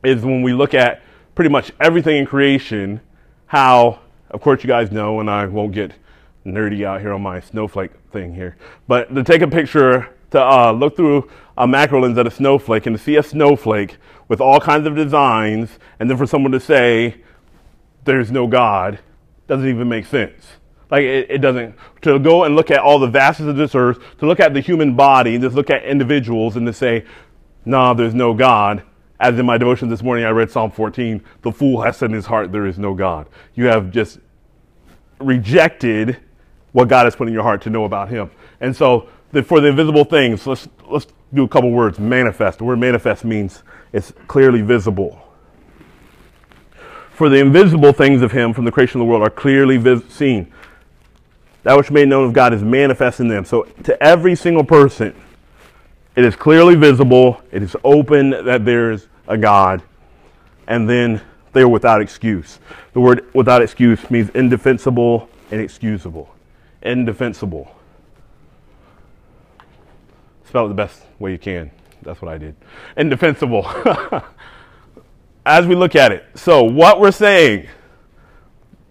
is 0.04 0.24
when 0.24 0.42
we 0.42 0.54
look 0.54 0.74
at 0.74 1.02
pretty 1.36 1.50
much 1.50 1.72
everything 1.82 2.18
in 2.18 2.26
creation, 2.26 3.02
how, 3.48 4.00
of 4.30 4.42
course, 4.42 4.64
you 4.64 4.68
guys 4.68 4.92
know, 4.92 5.20
and 5.20 5.30
I 5.30 5.46
won't 5.46 5.74
get 5.74 5.94
nerdy 6.46 6.86
out 6.86 7.02
here 7.02 7.12
on 7.12 7.22
my 7.22 7.42
snowflake 7.42 7.92
thing 8.12 8.34
here, 8.34 8.56
but 8.88 9.14
to 9.14 9.24
take 9.24 9.42
a 9.42 9.48
picture, 9.48 10.10
to 10.32 10.42
uh, 10.42 10.72
look 10.72 10.96
through 10.96 11.30
a 11.58 11.68
macro 11.68 12.02
lens 12.02 12.18
at 12.18 12.26
a 12.26 12.32
snowflake 12.32 12.86
and 12.86 12.98
to 12.98 13.04
see 13.04 13.18
a 13.18 13.24
snowflake 13.24 13.98
with 14.30 14.40
all 14.40 14.60
kinds 14.60 14.88
of 14.88 14.96
designs, 14.96 15.78
and 16.00 16.10
then 16.10 16.18
for 16.18 16.26
someone 16.26 16.52
to 16.54 16.60
say, 16.60 17.22
there's 18.08 18.32
no 18.32 18.48
God 18.48 19.00
doesn't 19.46 19.68
even 19.68 19.88
make 19.88 20.08
sense. 20.08 20.46
Like 20.90 21.04
it, 21.04 21.30
it, 21.30 21.38
doesn't 21.40 21.76
to 22.02 22.18
go 22.18 22.46
and 22.46 22.56
look 22.56 22.72
at 22.72 22.80
all 22.80 22.98
the 22.98 23.08
vastness 23.08 23.50
of 23.50 23.56
this 23.58 23.76
earth, 23.76 24.00
to 24.20 24.26
look 24.26 24.40
at 24.40 24.54
the 24.54 24.62
human 24.62 24.96
body, 24.96 25.36
and 25.36 25.44
just 25.44 25.56
look 25.56 25.70
at 25.70 25.84
individuals 25.84 26.56
and 26.56 26.66
to 26.66 26.74
say, 26.74 27.06
"No, 27.66 27.78
nah, 27.78 27.94
there's 27.94 28.16
no 28.16 28.34
God." 28.34 28.84
As 29.20 29.38
in 29.38 29.46
my 29.46 29.58
devotion 29.58 29.90
this 29.90 30.04
morning, 30.04 30.26
I 30.26 30.30
read 30.30 30.50
Psalm 30.50 30.72
14. 30.72 31.24
The 31.42 31.52
fool 31.52 31.82
has 31.82 31.98
said 31.98 32.10
in 32.10 32.16
his 32.16 32.26
heart, 32.26 32.52
"There 32.52 32.66
is 32.66 32.80
no 32.80 32.94
God." 32.94 33.28
You 33.54 33.66
have 33.66 33.92
just 33.92 34.20
rejected 35.20 36.18
what 36.72 36.88
God 36.88 37.06
has 37.06 37.16
put 37.16 37.28
in 37.28 37.34
your 37.34 37.44
heart 37.44 37.62
to 37.64 37.70
know 37.70 37.86
about 37.86 38.10
Him. 38.10 38.30
And 38.62 38.76
so, 38.76 39.10
the, 39.32 39.44
for 39.44 39.60
the 39.60 39.68
invisible 39.68 40.06
things, 40.06 40.48
let's 40.48 40.68
let's 40.88 41.08
do 41.34 41.44
a 41.44 41.48
couple 41.48 41.72
words. 41.72 42.00
Manifest. 42.00 42.60
The 42.60 42.64
word 42.64 42.80
manifest 42.80 43.26
means 43.26 43.64
it's 43.92 44.14
clearly 44.28 44.62
visible. 44.62 45.22
For 47.17 47.29
the 47.29 47.38
invisible 47.38 47.93
things 47.93 48.21
of 48.21 48.31
him 48.31 48.53
from 48.53 48.65
the 48.65 48.71
creation 48.71 49.01
of 49.01 49.07
the 49.07 49.09
world 49.09 49.24
are 49.24 49.31
clearly 49.31 49.77
vis- 49.77 50.05
seen. 50.07 50.53
That 51.63 51.75
which 51.75 51.89
made 51.89 52.07
known 52.07 52.27
of 52.27 52.33
God 52.33 52.53
is 52.53 52.62
manifest 52.62 53.19
in 53.19 53.27
them. 53.27 53.43
So 53.43 53.63
to 53.86 54.03
every 54.03 54.36
single 54.36 54.63
person, 54.63 55.15
it 56.15 56.24
is 56.24 56.36
clearly 56.36 56.75
visible, 56.75 57.41
it 57.51 57.63
is 57.63 57.75
open 57.83 58.29
that 58.29 58.65
there 58.65 58.91
is 58.91 59.07
a 59.27 59.36
God, 59.36 59.81
and 60.67 60.88
then 60.88 61.19
they 61.53 61.62
are 61.62 61.67
without 61.67 62.01
excuse. 62.01 62.59
The 62.93 63.00
word 63.00 63.25
without 63.33 63.63
excuse 63.63 64.12
means 64.12 64.29
indefensible 64.36 65.27
and 65.50 65.59
excusable. 65.59 66.29
Indefensible. 66.83 67.75
Spell 70.45 70.65
it 70.65 70.67
the 70.67 70.75
best 70.75 71.01
way 71.17 71.31
you 71.31 71.39
can. 71.39 71.71
That's 72.03 72.21
what 72.21 72.31
I 72.31 72.38
did. 72.38 72.55
Indefensible. 72.95 73.63
As 75.48 75.66
we 75.66 75.75
look 75.75 75.96
at 75.96 76.12
it, 76.12 76.25
so 76.36 76.62
what 76.62 77.00
we're 77.00 77.10
saying 77.10 77.70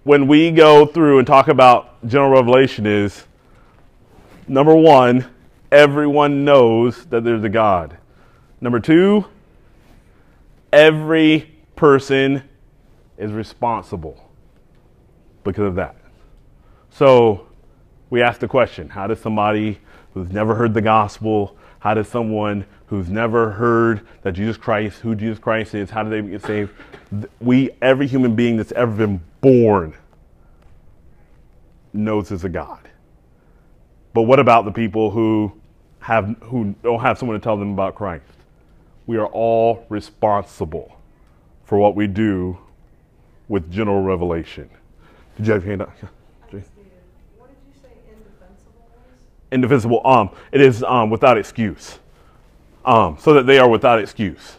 when 0.05 0.27
we 0.27 0.51
go 0.51 0.87
through 0.87 1.19
and 1.19 1.27
talk 1.27 1.49
about 1.49 2.03
general 2.09 2.31
revelation 2.31 2.87
is 2.87 3.27
number 4.49 4.75
one, 4.75 5.27
everyone 5.71 6.47
knows 6.47 7.05
that 7.11 7.25
there's 7.25 7.45
a 7.45 7.51
God. 7.51 7.99
Number 8.63 8.81
two, 8.81 9.27
every 10.73 11.55
person 11.77 12.43
is 13.19 13.33
responsible 13.33 14.31
because 15.45 15.67
of 15.67 15.75
that. 15.75 15.97
So 16.89 17.49
we 18.09 18.23
ask 18.23 18.41
the 18.41 18.49
question 18.49 18.89
how 18.89 19.07
does 19.09 19.21
somebody 19.21 19.79
who's 20.15 20.33
never 20.33 20.55
heard 20.55 20.73
the 20.73 20.81
gospel, 20.81 21.55
how 21.81 21.93
does 21.93 22.09
someone 22.09 22.65
who's 22.87 23.09
never 23.09 23.51
heard 23.51 24.07
that 24.23 24.33
Jesus 24.33 24.57
Christ, 24.57 25.01
who 25.01 25.15
Jesus 25.15 25.39
Christ 25.39 25.75
is, 25.75 25.91
how 25.91 26.03
do 26.03 26.11
they 26.11 26.23
get 26.23 26.43
saved? 26.43 26.73
We, 27.41 27.71
every 27.83 28.07
human 28.07 28.35
being 28.35 28.57
that's 28.57 28.73
ever 28.73 28.93
been 28.93 29.21
born, 29.41 29.95
knows 31.93 32.29
there's 32.29 32.45
a 32.45 32.49
God. 32.49 32.89
But 34.13 34.23
what 34.23 34.39
about 34.39 34.65
the 34.65 34.73
people 34.73 35.11
who 35.11 35.53
have 36.01 36.37
who 36.41 36.75
don't 36.83 37.01
have 37.01 37.19
someone 37.19 37.39
to 37.39 37.43
tell 37.43 37.57
them 37.57 37.73
about 37.73 37.95
Christ? 37.95 38.25
We 39.07 39.19
are 39.19 39.27
all 39.27 39.85
responsible 39.89 40.97
for 41.65 41.79
what 41.79 41.95
we 41.95 42.07
do 42.07 42.59
with 43.49 43.71
general 43.71 44.03
revelation. 44.03 44.69
Did 45.37 45.47
you 45.47 45.53
have 45.53 45.63
your 45.65 45.71
hand 45.71 45.83
up? 45.83 45.91
What 45.91 46.51
did 46.51 47.57
you 47.67 47.81
say 47.83 47.89
indefensible? 48.11 48.85
Indefensible. 49.53 50.07
Um, 50.07 50.31
it 50.51 50.61
is 50.61 50.83
um, 50.83 51.11
without 51.11 51.37
excuse. 51.37 51.99
Um, 52.87 53.19
so 53.19 53.35
that 53.35 53.47
they 53.47 53.59
are 53.59 53.69
without 53.69 53.99
excuse. 53.99 54.59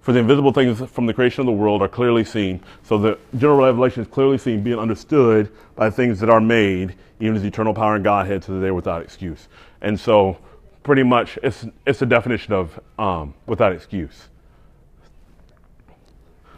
For 0.00 0.12
the 0.12 0.20
invisible 0.20 0.52
things 0.52 0.80
from 0.88 1.06
the 1.06 1.12
creation 1.12 1.40
of 1.40 1.46
the 1.46 1.52
world 1.52 1.82
are 1.82 1.88
clearly 1.88 2.24
seen. 2.24 2.60
So 2.84 2.96
the 2.96 3.18
general 3.36 3.64
revelation 3.64 4.02
is 4.02 4.08
clearly 4.08 4.38
seen, 4.38 4.62
being 4.62 4.78
understood 4.78 5.50
by 5.74 5.90
things 5.90 6.20
that 6.20 6.30
are 6.30 6.40
made, 6.40 6.94
even 7.18 7.34
as 7.34 7.42
eternal 7.42 7.74
power 7.74 7.96
and 7.96 8.04
Godhead, 8.04 8.44
so 8.44 8.54
that 8.54 8.60
they're 8.60 8.72
without 8.72 9.02
excuse. 9.02 9.48
And 9.80 9.98
so, 9.98 10.38
pretty 10.84 11.02
much, 11.02 11.40
it's 11.42 11.66
it's 11.84 12.00
a 12.02 12.06
definition 12.06 12.52
of 12.52 12.78
um, 13.00 13.34
without 13.46 13.72
excuse. 13.72 14.28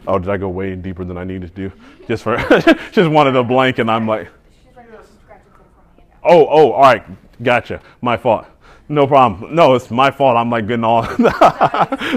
Oh, 0.07 0.19
did 0.19 0.29
I 0.29 0.37
go 0.37 0.47
way 0.49 0.75
deeper 0.75 1.03
than 1.03 1.17
I 1.17 1.23
needed 1.23 1.55
to 1.55 1.69
do? 1.69 1.75
Just 2.07 2.21
for 2.21 2.37
just 2.91 3.09
wanted 3.09 3.35
a 3.35 3.43
blank, 3.43 3.79
and 3.79 3.89
I'm 3.89 4.07
like, 4.07 4.27
She's 4.63 4.77
ready 4.77 4.91
to 4.91 5.03
scratch 5.03 5.41
it 5.41 5.53
from 5.53 5.65
the 5.95 6.01
handout. 6.03 6.19
oh, 6.23 6.47
oh, 6.47 6.71
all 6.73 6.81
right, 6.81 7.03
gotcha. 7.41 7.81
My 7.99 8.15
fault. 8.15 8.45
No 8.91 9.05
problem. 9.05 9.53
No, 9.53 9.75
it's 9.75 9.91
my 9.91 10.09
fault. 10.09 10.35
I'm 10.35 10.49
like 10.49 10.67
getting 10.67 10.83
all 10.83 11.03
deep, 11.15 11.23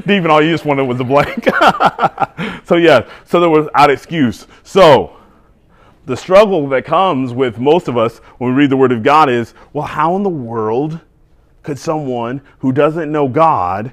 and 0.09 0.29
all 0.29 0.43
you 0.43 0.51
just 0.51 0.65
wanted 0.65 0.85
was 0.85 0.99
a 1.01 1.05
blank. 1.05 1.45
so 2.65 2.77
yeah, 2.77 3.07
so 3.27 3.41
there 3.41 3.51
was 3.51 3.69
out 3.75 3.91
excuse. 3.91 4.47
So 4.63 5.15
the 6.07 6.17
struggle 6.17 6.67
that 6.71 6.87
comes 6.87 7.35
with 7.35 7.59
most 7.59 7.89
of 7.89 7.99
us 7.99 8.19
when 8.39 8.55
we 8.55 8.57
read 8.57 8.71
the 8.71 8.79
Word 8.79 8.91
of 8.91 9.03
God 9.03 9.29
is, 9.29 9.53
well, 9.75 9.87
how 9.87 10.17
in 10.17 10.23
the 10.23 10.31
world 10.31 10.99
could 11.63 11.79
someone 11.79 12.41
who 12.61 12.73
doesn't 12.73 13.13
know 13.13 13.29
God 13.29 13.93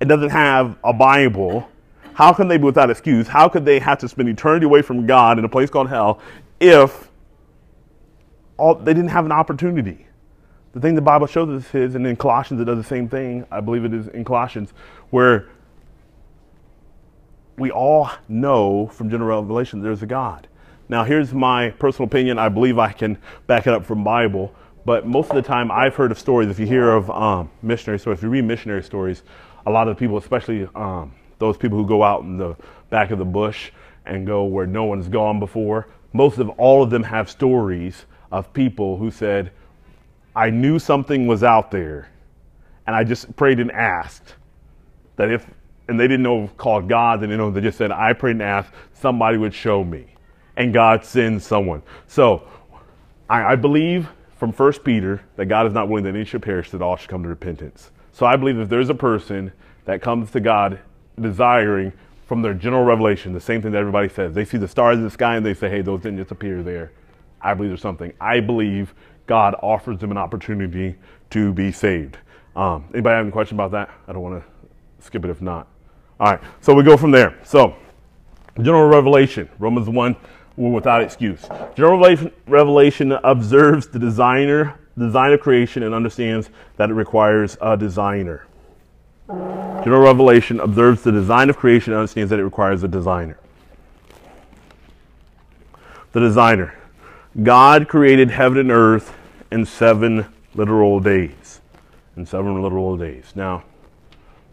and 0.00 0.08
doesn't 0.08 0.30
have 0.30 0.76
a 0.82 0.92
Bible, 0.92 1.68
how 2.14 2.32
can 2.32 2.48
they 2.48 2.58
be 2.58 2.64
without 2.64 2.90
excuse? 2.90 3.28
How 3.28 3.48
could 3.48 3.64
they 3.64 3.78
have 3.78 3.98
to 3.98 4.08
spend 4.08 4.28
eternity 4.28 4.66
away 4.66 4.82
from 4.82 5.06
God 5.06 5.38
in 5.38 5.44
a 5.44 5.48
place 5.48 5.70
called 5.70 5.88
hell 5.88 6.20
if 6.58 7.08
all, 8.58 8.74
they 8.74 8.92
didn't 8.92 9.10
have 9.10 9.24
an 9.24 9.32
opportunity? 9.32 10.06
The 10.72 10.80
thing 10.80 10.94
the 10.94 11.02
Bible 11.02 11.26
shows 11.26 11.48
us 11.48 11.74
is, 11.74 11.96
and 11.96 12.06
in 12.06 12.16
Colossians 12.16 12.60
it 12.60 12.64
does 12.64 12.78
the 12.78 12.84
same 12.84 13.08
thing. 13.08 13.44
I 13.50 13.60
believe 13.60 13.84
it 13.84 13.92
is 13.92 14.06
in 14.08 14.24
Colossians, 14.24 14.72
where 15.10 15.48
we 17.56 17.70
all 17.70 18.10
know 18.28 18.86
from 18.86 19.10
general 19.10 19.40
revelation 19.42 19.82
there's 19.82 20.02
a 20.02 20.06
God. 20.06 20.46
Now, 20.88 21.04
here's 21.04 21.32
my 21.32 21.70
personal 21.70 22.06
opinion. 22.06 22.38
I 22.38 22.48
believe 22.48 22.78
I 22.78 22.92
can 22.92 23.18
back 23.46 23.66
it 23.66 23.72
up 23.72 23.84
from 23.84 24.02
Bible, 24.02 24.54
but 24.84 25.06
most 25.06 25.30
of 25.30 25.36
the 25.36 25.42
time 25.42 25.70
I've 25.70 25.94
heard 25.94 26.10
of 26.10 26.18
stories. 26.18 26.48
If 26.48 26.58
you 26.58 26.66
hear 26.66 26.90
of 26.90 27.10
um, 27.10 27.50
missionary 27.62 27.98
stories, 27.98 28.18
if 28.18 28.22
you 28.22 28.28
read 28.28 28.44
missionary 28.44 28.82
stories, 28.82 29.22
a 29.66 29.70
lot 29.70 29.88
of 29.88 29.96
the 29.96 29.98
people, 29.98 30.18
especially 30.18 30.68
um, 30.74 31.12
those 31.38 31.56
people 31.56 31.78
who 31.78 31.86
go 31.86 32.02
out 32.02 32.22
in 32.22 32.38
the 32.38 32.56
back 32.90 33.10
of 33.10 33.18
the 33.18 33.24
bush 33.24 33.70
and 34.06 34.26
go 34.26 34.44
where 34.44 34.66
no 34.66 34.84
one's 34.84 35.08
gone 35.08 35.38
before, 35.38 35.88
most 36.12 36.38
of 36.38 36.48
all 36.50 36.82
of 36.82 36.90
them 36.90 37.02
have 37.02 37.28
stories 37.28 38.06
of 38.32 38.52
people 38.52 38.96
who 38.96 39.10
said, 39.10 39.52
I 40.40 40.48
knew 40.48 40.78
something 40.78 41.26
was 41.26 41.44
out 41.44 41.70
there, 41.70 42.08
and 42.86 42.96
I 42.96 43.04
just 43.04 43.36
prayed 43.36 43.60
and 43.60 43.70
asked 43.72 44.36
that 45.16 45.30
if, 45.30 45.46
and 45.86 46.00
they 46.00 46.08
didn't 46.08 46.22
know 46.22 46.48
called 46.56 46.88
God, 46.88 47.20
they 47.20 47.26
didn't 47.26 47.36
know, 47.36 47.50
they 47.50 47.60
just 47.60 47.76
said, 47.76 47.92
I 47.92 48.14
prayed 48.14 48.36
and 48.36 48.42
asked 48.42 48.72
somebody 48.94 49.36
would 49.36 49.52
show 49.52 49.84
me. 49.84 50.06
And 50.56 50.72
God 50.72 51.04
sends 51.04 51.44
someone. 51.44 51.82
So 52.06 52.48
I, 53.28 53.52
I 53.52 53.56
believe 53.56 54.08
from 54.38 54.50
1 54.50 54.72
Peter 54.82 55.20
that 55.36 55.44
God 55.44 55.66
is 55.66 55.74
not 55.74 55.90
willing 55.90 56.04
that 56.04 56.14
any 56.14 56.24
should 56.24 56.40
perish, 56.40 56.70
that 56.70 56.80
all 56.80 56.96
should 56.96 57.10
come 57.10 57.22
to 57.22 57.28
repentance. 57.28 57.90
So 58.12 58.24
I 58.24 58.36
believe 58.36 58.58
if 58.58 58.70
there's 58.70 58.88
a 58.88 58.94
person 58.94 59.52
that 59.84 60.00
comes 60.00 60.30
to 60.30 60.40
God 60.40 60.80
desiring 61.20 61.92
from 62.24 62.40
their 62.40 62.54
general 62.54 62.84
revelation, 62.84 63.34
the 63.34 63.40
same 63.42 63.60
thing 63.60 63.72
that 63.72 63.78
everybody 63.78 64.08
says, 64.08 64.32
they 64.32 64.46
see 64.46 64.56
the 64.56 64.68
stars 64.68 64.96
in 64.96 65.04
the 65.04 65.10
sky 65.10 65.36
and 65.36 65.44
they 65.44 65.52
say, 65.52 65.68
hey, 65.68 65.82
those 65.82 66.00
didn't 66.00 66.16
just 66.16 66.30
appear 66.30 66.62
there. 66.62 66.92
I 67.42 67.52
believe 67.52 67.70
there's 67.70 67.82
something. 67.82 68.14
I 68.18 68.40
believe 68.40 68.94
God 69.26 69.54
offers 69.62 69.98
them 69.98 70.10
an 70.10 70.18
opportunity 70.18 70.96
to 71.30 71.52
be 71.52 71.72
saved. 71.72 72.18
Um, 72.56 72.84
anybody 72.92 73.14
have 73.14 73.24
any 73.24 73.32
question 73.32 73.56
about 73.56 73.70
that? 73.72 73.90
I 74.08 74.12
don't 74.12 74.22
want 74.22 74.42
to 74.42 75.04
skip 75.04 75.24
it 75.24 75.30
if 75.30 75.40
not. 75.40 75.66
All 76.18 76.32
right, 76.32 76.40
so 76.60 76.74
we 76.74 76.82
go 76.82 76.96
from 76.96 77.10
there. 77.10 77.38
So, 77.44 77.74
general 78.60 78.88
revelation, 78.88 79.48
Romans 79.58 79.88
1, 79.88 80.16
we're 80.56 80.70
without 80.70 81.02
excuse. 81.02 81.40
General 81.74 81.98
revelation, 81.98 82.32
revelation 82.46 83.12
observes 83.24 83.86
the 83.86 83.98
designer, 83.98 84.78
design 84.98 85.32
of 85.32 85.40
creation, 85.40 85.82
and 85.82 85.94
understands 85.94 86.50
that 86.76 86.90
it 86.90 86.94
requires 86.94 87.56
a 87.62 87.76
designer. 87.76 88.46
General 89.28 90.02
revelation 90.02 90.60
observes 90.60 91.02
the 91.02 91.12
design 91.12 91.48
of 91.48 91.56
creation 91.56 91.92
and 91.92 92.00
understands 92.00 92.28
that 92.30 92.38
it 92.38 92.44
requires 92.44 92.82
a 92.82 92.88
designer. 92.88 93.38
The 96.12 96.20
designer. 96.20 96.74
God 97.42 97.88
created 97.88 98.30
heaven 98.30 98.58
and 98.58 98.70
earth 98.70 99.14
in 99.52 99.64
seven 99.64 100.26
literal 100.54 101.00
days. 101.00 101.60
In 102.16 102.26
seven 102.26 102.60
literal 102.62 102.96
days. 102.96 103.32
Now, 103.34 103.62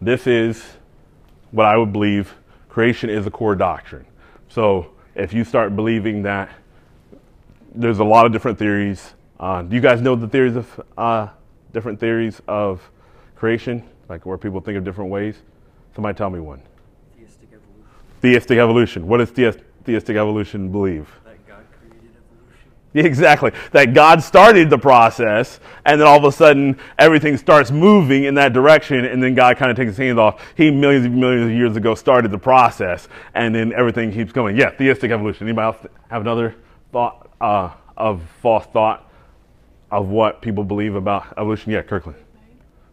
this 0.02 0.28
is 0.28 0.64
what 1.52 1.66
I 1.66 1.78
would 1.78 1.92
believe 1.92 2.36
creation 2.70 3.10
is 3.10 3.26
a 3.26 3.32
core 3.32 3.56
doctrine. 3.56 4.06
So, 4.50 4.92
if 5.16 5.34
you 5.34 5.44
start 5.44 5.76
believing 5.76 6.22
that 6.24 6.50
there's 7.74 8.00
a 8.00 8.04
lot 8.04 8.26
of 8.26 8.32
different 8.32 8.60
theories, 8.60 9.14
uh, 9.40 9.64
do 9.64 9.76
you 9.76 9.82
guys 9.82 10.02
know 10.02 10.16
the 10.16 10.28
theories 10.28 10.56
of 10.56 10.82
uh, 10.98 11.28
different 11.74 12.00
theories 12.00 12.42
of 12.48 12.82
creation, 13.36 13.84
like 14.10 14.26
where 14.26 14.38
people 14.38 14.62
think 14.62 14.78
of 14.78 14.84
different 14.84 15.10
ways? 15.10 15.36
Somebody 15.96 16.16
tell 16.16 16.30
me 16.30 16.40
one. 16.40 16.62
Theistic 17.18 17.50
evolution. 17.50 17.86
Theistic 18.22 18.58
evolution. 18.60 19.08
What 19.08 19.18
does 19.18 19.32
theistic 19.32 20.16
evolution 20.16 20.72
believe? 20.72 21.10
That 21.26 21.48
God 21.48 21.66
created 21.80 22.12
evolution. 22.12 22.72
Yeah, 22.87 22.87
Exactly. 23.08 23.52
That 23.72 23.94
God 23.94 24.22
started 24.22 24.70
the 24.70 24.78
process, 24.78 25.60
and 25.86 26.00
then 26.00 26.08
all 26.08 26.18
of 26.18 26.24
a 26.24 26.32
sudden 26.32 26.78
everything 26.98 27.38
starts 27.38 27.72
moving 27.72 28.26
in 28.26 28.36
that 28.36 28.54
direction, 28.54 29.06
and 29.06 29.22
then 29.22 29.34
God 29.34 29.58
kind 29.58 29.72
of 29.72 29.78
takes 29.78 29.90
his 29.90 29.98
hands 29.98 30.20
off. 30.20 30.42
He 30.56 30.72
millions 30.72 31.06
and 31.06 31.16
millions 31.16 31.46
of 31.46 31.52
years 31.52 31.76
ago 31.76 31.96
started 31.96 32.32
the 32.32 32.38
process, 32.38 33.08
and 33.34 33.54
then 33.56 33.74
everything 33.74 34.12
keeps 34.12 34.32
going. 34.32 34.58
Yeah, 34.58 34.72
theistic 34.72 35.12
evolution. 35.12 35.48
Anybody 35.48 35.66
else 35.66 35.78
have 36.10 36.22
another 36.22 36.56
thought 36.92 37.30
uh, 37.40 37.72
of 37.96 38.22
false 38.42 38.66
thought 38.68 39.10
of 39.92 40.10
what 40.10 40.42
people 40.42 40.64
believe 40.64 40.96
about 40.96 41.34
evolution? 41.38 41.72
Yeah, 41.72 41.82
Kirkland. 41.82 42.18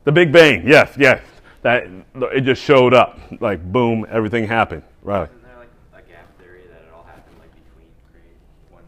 The 0.04 0.12
Big 0.12 0.32
Bang. 0.32 0.66
Yes, 0.66 0.94
yes. 0.99 1.23
That 1.62 1.88
it 2.14 2.42
just 2.42 2.62
showed 2.62 2.92
up, 2.92 3.18
like 3.40 3.62
boom, 3.73 4.06
everything 4.11 4.46
happened. 4.46 4.82
Right. 5.02 5.28
Isn't 5.30 5.42
there 5.42 5.56
like 5.58 5.70
a 5.94 6.08
gap 6.11 6.38
theory 6.38 6.61
that 6.68 6.82
it 6.82 6.92
all 6.94 7.04
happened 7.04 7.37
like 7.40 7.50
between 7.54 7.88
create 8.12 8.37
one 8.70 8.82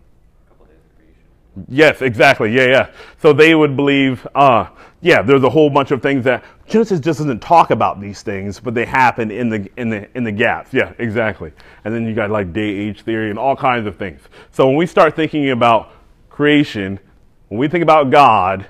couple 0.46 0.66
days 0.66 0.76
of 0.76 0.96
creation? 0.96 1.24
Yes, 1.68 2.02
exactly. 2.02 2.52
Yeah, 2.52 2.66
yeah. 2.66 2.90
So 3.20 3.32
they 3.32 3.54
would 3.54 3.76
believe, 3.76 4.26
uh, 4.34 4.68
yeah, 5.00 5.22
there's 5.22 5.42
a 5.42 5.50
whole 5.50 5.70
bunch 5.70 5.90
of 5.90 6.02
things 6.02 6.24
that 6.24 6.44
Genesis 6.68 7.00
just 7.00 7.18
doesn't 7.18 7.40
talk 7.40 7.70
about 7.70 8.00
these 8.00 8.22
things, 8.22 8.60
but 8.60 8.74
they 8.74 8.84
happen 8.84 9.30
in 9.30 9.48
the 9.48 9.70
in 9.76 9.88
the 9.88 10.08
in 10.16 10.24
the 10.24 10.32
gaps. 10.32 10.72
Yeah, 10.72 10.92
exactly. 10.98 11.52
And 11.84 11.94
then 11.94 12.06
you 12.06 12.14
got 12.14 12.30
like 12.30 12.52
day 12.52 12.68
age 12.68 13.02
theory 13.02 13.30
and 13.30 13.38
all 13.38 13.56
kinds 13.56 13.86
of 13.86 13.96
things. 13.96 14.20
So 14.50 14.66
when 14.66 14.76
we 14.76 14.86
start 14.86 15.16
thinking 15.16 15.50
about 15.50 15.92
creation, 16.28 16.98
when 17.48 17.58
we 17.58 17.68
think 17.68 17.82
about 17.82 18.10
God, 18.10 18.66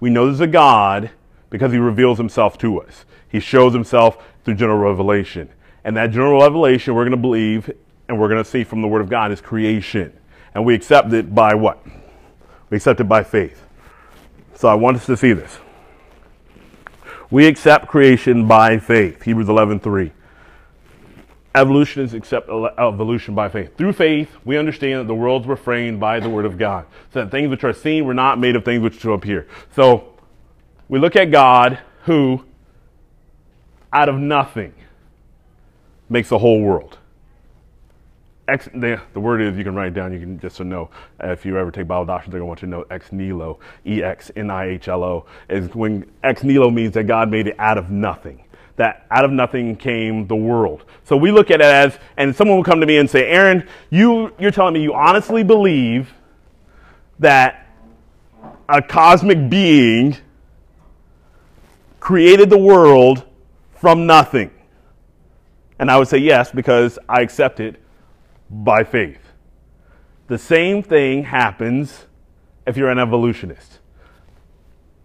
we 0.00 0.08
know 0.08 0.26
there's 0.26 0.40
a 0.40 0.46
God 0.46 1.10
because 1.50 1.72
he 1.72 1.78
reveals 1.78 2.16
himself 2.16 2.56
to 2.58 2.80
us. 2.80 3.04
He 3.28 3.40
shows 3.40 3.72
himself 3.72 4.24
through 4.44 4.54
general 4.54 4.78
revelation. 4.78 5.50
And 5.84 5.96
that 5.96 6.12
general 6.12 6.40
revelation 6.40 6.94
we're 6.94 7.04
going 7.04 7.10
to 7.10 7.16
believe 7.16 7.70
and 8.08 8.18
we're 8.18 8.28
going 8.28 8.42
to 8.42 8.48
see 8.48 8.64
from 8.64 8.82
the 8.82 8.88
word 8.88 9.00
of 9.00 9.10
God 9.10 9.32
is 9.32 9.40
creation. 9.40 10.12
And 10.54 10.64
we 10.64 10.74
accept 10.74 11.12
it 11.12 11.34
by 11.34 11.54
what? 11.54 11.84
We 12.72 12.76
accept 12.76 13.00
it 13.00 13.04
by 13.04 13.22
faith. 13.22 13.66
So 14.54 14.66
I 14.66 14.72
want 14.72 14.96
us 14.96 15.04
to 15.04 15.14
see 15.14 15.34
this. 15.34 15.58
We 17.30 17.46
accept 17.46 17.86
creation 17.86 18.48
by 18.48 18.78
faith. 18.78 19.24
Hebrews 19.24 19.48
11:3. 19.48 20.10
Evolutionists 21.54 22.14
accept 22.14 22.48
evolution 22.48 23.34
by 23.34 23.50
faith. 23.50 23.76
Through 23.76 23.92
faith, 23.92 24.38
we 24.46 24.56
understand 24.56 25.00
that 25.00 25.06
the 25.06 25.14
worlds 25.14 25.46
were 25.46 25.54
framed 25.54 26.00
by 26.00 26.18
the 26.18 26.30
word 26.30 26.46
of 26.46 26.56
God, 26.56 26.86
so 27.12 27.20
that 27.20 27.30
things 27.30 27.50
which 27.50 27.62
are 27.62 27.74
seen 27.74 28.06
were 28.06 28.14
not 28.14 28.38
made 28.38 28.56
of 28.56 28.64
things 28.64 28.82
which 28.82 28.98
shall 29.00 29.12
appear. 29.12 29.46
So 29.76 30.14
we 30.88 30.98
look 30.98 31.14
at 31.14 31.30
God 31.30 31.78
who, 32.04 32.42
out 33.92 34.08
of 34.08 34.14
nothing, 34.14 34.72
makes 36.08 36.30
the 36.30 36.38
whole 36.38 36.62
world. 36.62 36.96
Ex, 38.48 38.68
the, 38.74 39.00
the 39.12 39.20
word 39.20 39.40
is, 39.40 39.56
you 39.56 39.62
can 39.62 39.74
write 39.74 39.88
it 39.88 39.94
down, 39.94 40.12
you 40.12 40.18
can 40.18 40.38
just 40.38 40.56
so 40.56 40.64
know. 40.64 40.90
If 41.20 41.46
you 41.46 41.56
ever 41.58 41.70
take 41.70 41.86
Bible 41.86 42.06
doctrine, 42.06 42.32
they're 42.32 42.40
to 42.40 42.46
want 42.46 42.60
you 42.60 42.66
to 42.66 42.70
know 42.70 42.84
ex 42.90 43.12
nihilo, 43.12 43.60
E 43.86 44.02
X 44.02 44.32
N 44.34 44.50
I 44.50 44.70
H 44.70 44.88
L 44.88 45.04
O. 45.04 45.26
Is 45.48 45.72
when 45.74 46.10
ex 46.24 46.42
nihilo 46.42 46.70
means 46.70 46.94
that 46.94 47.04
God 47.04 47.30
made 47.30 47.46
it 47.46 47.56
out 47.58 47.78
of 47.78 47.90
nothing. 47.90 48.44
That 48.76 49.06
out 49.10 49.24
of 49.24 49.30
nothing 49.30 49.76
came 49.76 50.26
the 50.26 50.34
world. 50.34 50.84
So 51.04 51.16
we 51.16 51.30
look 51.30 51.50
at 51.50 51.60
it 51.60 51.66
as, 51.66 51.98
and 52.16 52.34
someone 52.34 52.56
will 52.56 52.64
come 52.64 52.80
to 52.80 52.86
me 52.86 52.96
and 52.96 53.08
say, 53.08 53.28
Aaron, 53.28 53.68
you, 53.90 54.34
you're 54.38 54.50
telling 54.50 54.74
me 54.74 54.82
you 54.82 54.94
honestly 54.94 55.44
believe 55.44 56.12
that 57.18 57.68
a 58.68 58.82
cosmic 58.82 59.50
being 59.50 60.16
created 62.00 62.50
the 62.50 62.58
world 62.58 63.24
from 63.76 64.06
nothing. 64.06 64.50
And 65.78 65.90
I 65.90 65.98
would 65.98 66.08
say 66.08 66.18
yes, 66.18 66.50
because 66.50 66.98
I 67.08 67.20
accept 67.20 67.60
it 67.60 67.81
by 68.52 68.84
faith. 68.84 69.32
The 70.28 70.38
same 70.38 70.82
thing 70.82 71.24
happens 71.24 72.06
if 72.66 72.76
you're 72.76 72.90
an 72.90 72.98
evolutionist. 72.98 73.80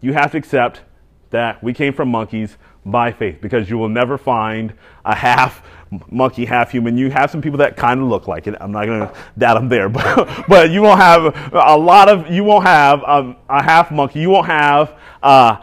You 0.01 0.13
have 0.13 0.31
to 0.31 0.37
accept 0.37 0.81
that 1.29 1.63
we 1.63 1.73
came 1.73 1.93
from 1.93 2.09
monkeys 2.09 2.57
by 2.85 3.11
faith 3.11 3.39
because 3.41 3.69
you 3.69 3.77
will 3.77 3.89
never 3.89 4.17
find 4.17 4.73
a 5.03 5.15
half 5.15 5.63
monkey, 6.11 6.45
half 6.45 6.71
human. 6.71 6.97
You 6.97 7.09
have 7.11 7.31
some 7.31 7.41
people 7.41 7.57
that 7.59 7.77
kind 7.77 8.01
of 8.01 8.07
look 8.07 8.27
like 8.27 8.47
it. 8.47 8.55
I'm 8.59 8.71
not 8.71 8.85
going 8.85 8.99
to 9.01 9.13
doubt 9.37 9.55
them 9.55 9.69
there, 9.69 9.89
but, 9.89 10.45
but 10.47 10.69
you 10.69 10.81
won't 10.81 10.99
have 10.99 11.53
a 11.53 11.77
lot 11.77 12.09
of, 12.09 12.29
you 12.29 12.43
won't 12.43 12.65
have 12.65 13.03
um, 13.05 13.37
a 13.49 13.63
half 13.63 13.91
monkey. 13.91 14.19
You 14.19 14.29
won't 14.29 14.47
have 14.47 14.97
uh, 15.23 15.61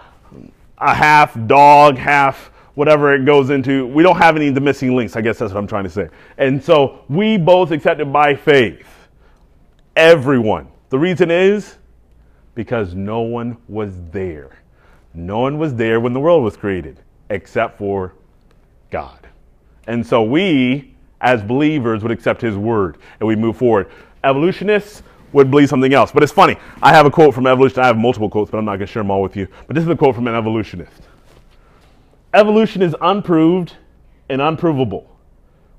a 0.78 0.94
half 0.94 1.36
dog, 1.46 1.96
half 1.96 2.50
whatever 2.74 3.14
it 3.14 3.24
goes 3.24 3.50
into. 3.50 3.86
We 3.86 4.02
don't 4.02 4.16
have 4.16 4.36
any 4.36 4.48
of 4.48 4.54
the 4.54 4.60
missing 4.60 4.96
links. 4.96 5.16
I 5.16 5.20
guess 5.20 5.38
that's 5.38 5.52
what 5.52 5.60
I'm 5.60 5.66
trying 5.66 5.84
to 5.84 5.90
say. 5.90 6.08
And 6.38 6.62
so 6.62 7.04
we 7.08 7.36
both 7.36 7.70
accepted 7.70 8.12
by 8.12 8.34
faith. 8.34 8.86
Everyone. 9.96 10.68
The 10.90 10.98
reason 10.98 11.30
is 11.30 11.76
because 12.54 12.94
no 12.94 13.20
one 13.20 13.56
was 13.68 13.92
there. 14.10 14.58
No 15.14 15.40
one 15.40 15.58
was 15.58 15.74
there 15.74 16.00
when 16.00 16.12
the 16.12 16.20
world 16.20 16.42
was 16.42 16.56
created 16.56 17.00
except 17.30 17.78
for 17.78 18.14
God. 18.90 19.26
And 19.86 20.04
so 20.04 20.22
we, 20.22 20.94
as 21.20 21.42
believers, 21.42 22.02
would 22.02 22.12
accept 22.12 22.40
his 22.40 22.56
word 22.56 22.98
and 23.20 23.26
we 23.26 23.36
move 23.36 23.56
forward. 23.56 23.90
Evolutionists 24.24 25.02
would 25.32 25.50
believe 25.50 25.68
something 25.68 25.92
else. 25.92 26.10
But 26.12 26.22
it's 26.22 26.32
funny. 26.32 26.56
I 26.82 26.92
have 26.92 27.06
a 27.06 27.10
quote 27.10 27.34
from 27.34 27.46
evolution. 27.46 27.80
I 27.80 27.86
have 27.86 27.98
multiple 27.98 28.30
quotes, 28.30 28.50
but 28.50 28.58
I'm 28.58 28.64
not 28.64 28.76
going 28.76 28.86
to 28.86 28.92
share 28.92 29.02
them 29.02 29.10
all 29.10 29.22
with 29.22 29.36
you. 29.36 29.46
But 29.66 29.74
this 29.74 29.84
is 29.84 29.90
a 29.90 29.96
quote 29.96 30.14
from 30.14 30.26
an 30.26 30.34
evolutionist. 30.34 31.03
Evolution 32.34 32.82
is 32.82 32.96
unproved 33.00 33.74
and 34.28 34.42
unprovable. 34.42 35.08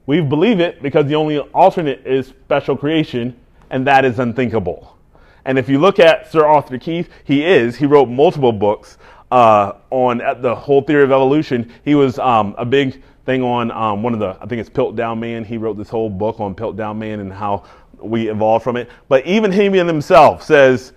We 0.06 0.22
believe 0.22 0.62
it 0.62 0.82
because 0.82 1.06
the 1.06 1.16
only 1.16 1.40
alternate 1.40 2.08
is 2.08 2.28
special 2.28 2.78
creation, 2.78 3.36
and 3.70 3.86
that 3.88 4.06
is 4.06 4.20
unthinkable. 4.20 4.96
And 5.44 5.60
if 5.60 5.68
you 5.68 5.80
look 5.80 6.00
at 6.00 6.32
Sir 6.32 6.46
Arthur 6.46 6.78
Keith, 6.78 7.10
he 7.26 7.46
is. 7.46 7.76
He 7.76 7.86
wrote 7.86 8.08
multiple 8.08 8.54
books 8.54 8.98
uh, 9.32 9.74
on 9.90 10.22
the 10.40 10.56
whole 10.56 10.82
theory 10.82 11.04
of 11.04 11.12
evolution. 11.12 11.72
He 11.84 11.94
was 11.94 12.18
um, 12.20 12.56
a 12.58 12.66
big 12.66 13.02
thing 13.26 13.44
on 13.44 13.70
um, 13.72 14.02
one 14.02 14.14
of 14.14 14.20
the, 14.20 14.38
I 14.40 14.46
think 14.46 14.62
it's 14.62 14.70
Piltdown 14.70 15.20
Man. 15.20 15.44
He 15.44 15.58
wrote 15.58 15.78
this 15.78 15.90
whole 15.90 16.10
book 16.10 16.40
on 16.40 16.56
Piltdown 16.56 16.98
Man 16.98 17.20
and 17.20 17.34
how 17.34 17.66
we 18.00 18.30
evolved 18.30 18.64
from 18.64 18.78
it. 18.78 18.90
But 19.10 19.26
even 19.26 19.52
him 19.52 19.74
himself 19.74 20.42
says 20.42 20.94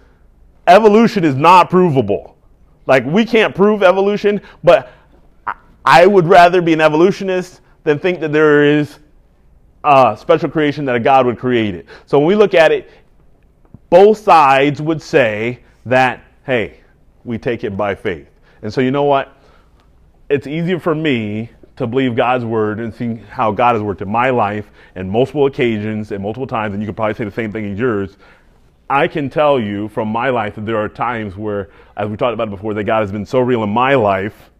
evolution 0.68 1.24
is 1.24 1.34
not 1.34 1.68
provable. 1.68 2.36
Like 2.86 3.04
we 3.04 3.24
can't 3.24 3.54
prove 3.54 3.82
evolution, 3.82 4.40
but 4.62 4.92
I 5.90 6.06
would 6.06 6.26
rather 6.26 6.60
be 6.60 6.74
an 6.74 6.82
evolutionist 6.82 7.62
than 7.82 7.98
think 7.98 8.20
that 8.20 8.30
there 8.30 8.62
is 8.62 8.98
a 9.82 10.18
special 10.20 10.50
creation 10.50 10.84
that 10.84 10.94
a 10.94 11.00
God 11.00 11.24
would 11.24 11.38
create 11.38 11.74
it. 11.74 11.86
So 12.04 12.18
when 12.18 12.26
we 12.26 12.34
look 12.34 12.52
at 12.52 12.72
it, 12.72 12.90
both 13.88 14.18
sides 14.18 14.82
would 14.82 15.00
say 15.00 15.60
that, 15.86 16.22
hey, 16.44 16.80
we 17.24 17.38
take 17.38 17.64
it 17.64 17.74
by 17.74 17.94
faith. 17.94 18.28
And 18.60 18.70
so 18.70 18.82
you 18.82 18.90
know 18.90 19.04
what? 19.04 19.34
It's 20.28 20.46
easier 20.46 20.78
for 20.78 20.94
me 20.94 21.48
to 21.76 21.86
believe 21.86 22.14
God's 22.14 22.44
word 22.44 22.80
and 22.80 22.92
see 22.92 23.14
how 23.14 23.50
God 23.50 23.74
has 23.74 23.82
worked 23.82 24.02
in 24.02 24.10
my 24.10 24.28
life 24.28 24.70
in 24.94 25.08
multiple 25.08 25.46
occasions 25.46 26.12
and 26.12 26.22
multiple 26.22 26.46
times, 26.46 26.74
and 26.74 26.82
you 26.82 26.86
could 26.86 26.96
probably 26.96 27.14
say 27.14 27.24
the 27.24 27.30
same 27.30 27.50
thing 27.50 27.64
in 27.64 27.78
yours. 27.78 28.18
I 28.90 29.08
can 29.08 29.30
tell 29.30 29.58
you 29.58 29.88
from 29.88 30.08
my 30.08 30.28
life 30.28 30.56
that 30.56 30.66
there 30.66 30.76
are 30.76 30.90
times 30.90 31.34
where, 31.34 31.70
as 31.96 32.10
we 32.10 32.18
talked 32.18 32.34
about 32.34 32.50
before, 32.50 32.74
that 32.74 32.84
God 32.84 33.00
has 33.00 33.10
been 33.10 33.24
so 33.24 33.40
real 33.40 33.62
in 33.62 33.70
my 33.70 33.94
life 33.94 34.50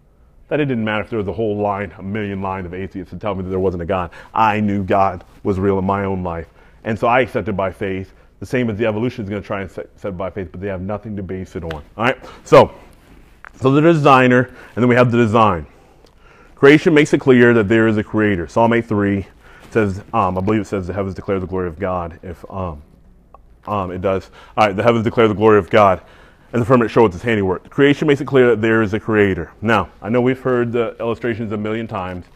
that 0.49 0.61
it 0.61 0.67
didn't 0.67 0.85
matter 0.85 1.05
if 1.05 1.11
there 1.11 1.19
was 1.19 1.29
a 1.29 1.33
whole 1.33 1.57
line, 1.57 1.93
a 1.99 2.03
million 2.03 2.43
lines 2.43 2.67
of 2.67 2.75
atheists 2.75 3.11
to 3.11 3.19
tell 3.19 3.35
me 3.35 3.43
that 3.43 3.51
there 3.51 3.59
wasn't 3.59 3.83
a 3.83 3.87
God. 3.87 4.11
I 4.35 4.61
knew 4.61 4.83
God 4.83 5.25
was 5.43 5.59
real 5.59 5.79
in 5.79 5.85
my 5.85 6.05
own 6.05 6.23
life. 6.23 6.49
And 6.85 6.99
so 6.99 7.07
I 7.07 7.21
accepted 7.21 7.57
by 7.57 7.71
faith, 7.71 8.13
the 8.41 8.47
same 8.47 8.71
as 8.71 8.79
the 8.79 8.87
evolution 8.87 9.25
is 9.25 9.31
going 9.31 9.43
to 9.43 9.47
try 9.47 9.61
and 9.61 9.71
accept 9.71 10.17
by 10.17 10.31
faith, 10.31 10.49
but 10.51 10.61
they 10.61 10.69
have 10.69 10.81
nothing 10.81 11.17
to 11.17 11.23
base 11.23 11.57
it 11.57 11.65
on. 11.65 11.73
All 11.73 11.83
right? 11.97 12.19
So, 12.45 12.73
so 13.61 13.71
the 13.71 13.81
designer, 13.81 14.45
and 14.75 14.83
then 14.83 14.89
we 14.89 14.95
have 14.95 15.11
the 15.11 15.19
design. 15.19 15.67
Creation 16.55 16.95
makes 16.95 17.13
it 17.13 17.21
clear 17.21 17.53
that 17.55 17.69
there 17.69 17.89
is 17.89 17.97
a 17.97 18.05
creator. 18.05 18.47
Psalm 18.49 18.71
8.3 18.71 19.27
says, 19.71 20.03
um, 20.15 20.39
I 20.39 20.41
believe 20.41 20.63
it 20.63 20.67
says 20.67 20.87
the 20.87 20.93
heavens 20.93 21.15
declare 21.15 21.41
the 21.41 21.47
glory 21.47 21.69
of 21.69 21.79
God. 21.79 22.19
If 22.23 22.45
um, 22.51 22.83
um, 23.67 23.91
it 23.91 24.01
does. 24.01 24.31
All 24.57 24.67
right, 24.67 24.75
the 24.75 24.83
heavens 24.83 25.05
declare 25.05 25.29
the 25.29 25.35
glory 25.35 25.59
of 25.59 25.69
God 25.69 26.01
and 26.53 26.63
the 26.63 26.67
firmament 26.67 26.91
shows 26.91 27.15
its 27.15 27.23
handiwork. 27.23 27.69
Creation 27.71 28.09
makes 28.09 28.21
it 28.21 28.27
clear 28.27 28.49
that 28.49 28.63
there 28.63 28.83
is 28.83 28.95
a 28.95 29.01
creator. 29.01 29.53
Now, 29.61 29.91
I 30.01 30.09
know 30.09 30.21
we've 30.21 30.41
heard 30.41 30.73
the 30.73 30.97
illustrations 30.99 31.53
a 31.53 31.57
million 31.57 31.87
times 31.87 32.27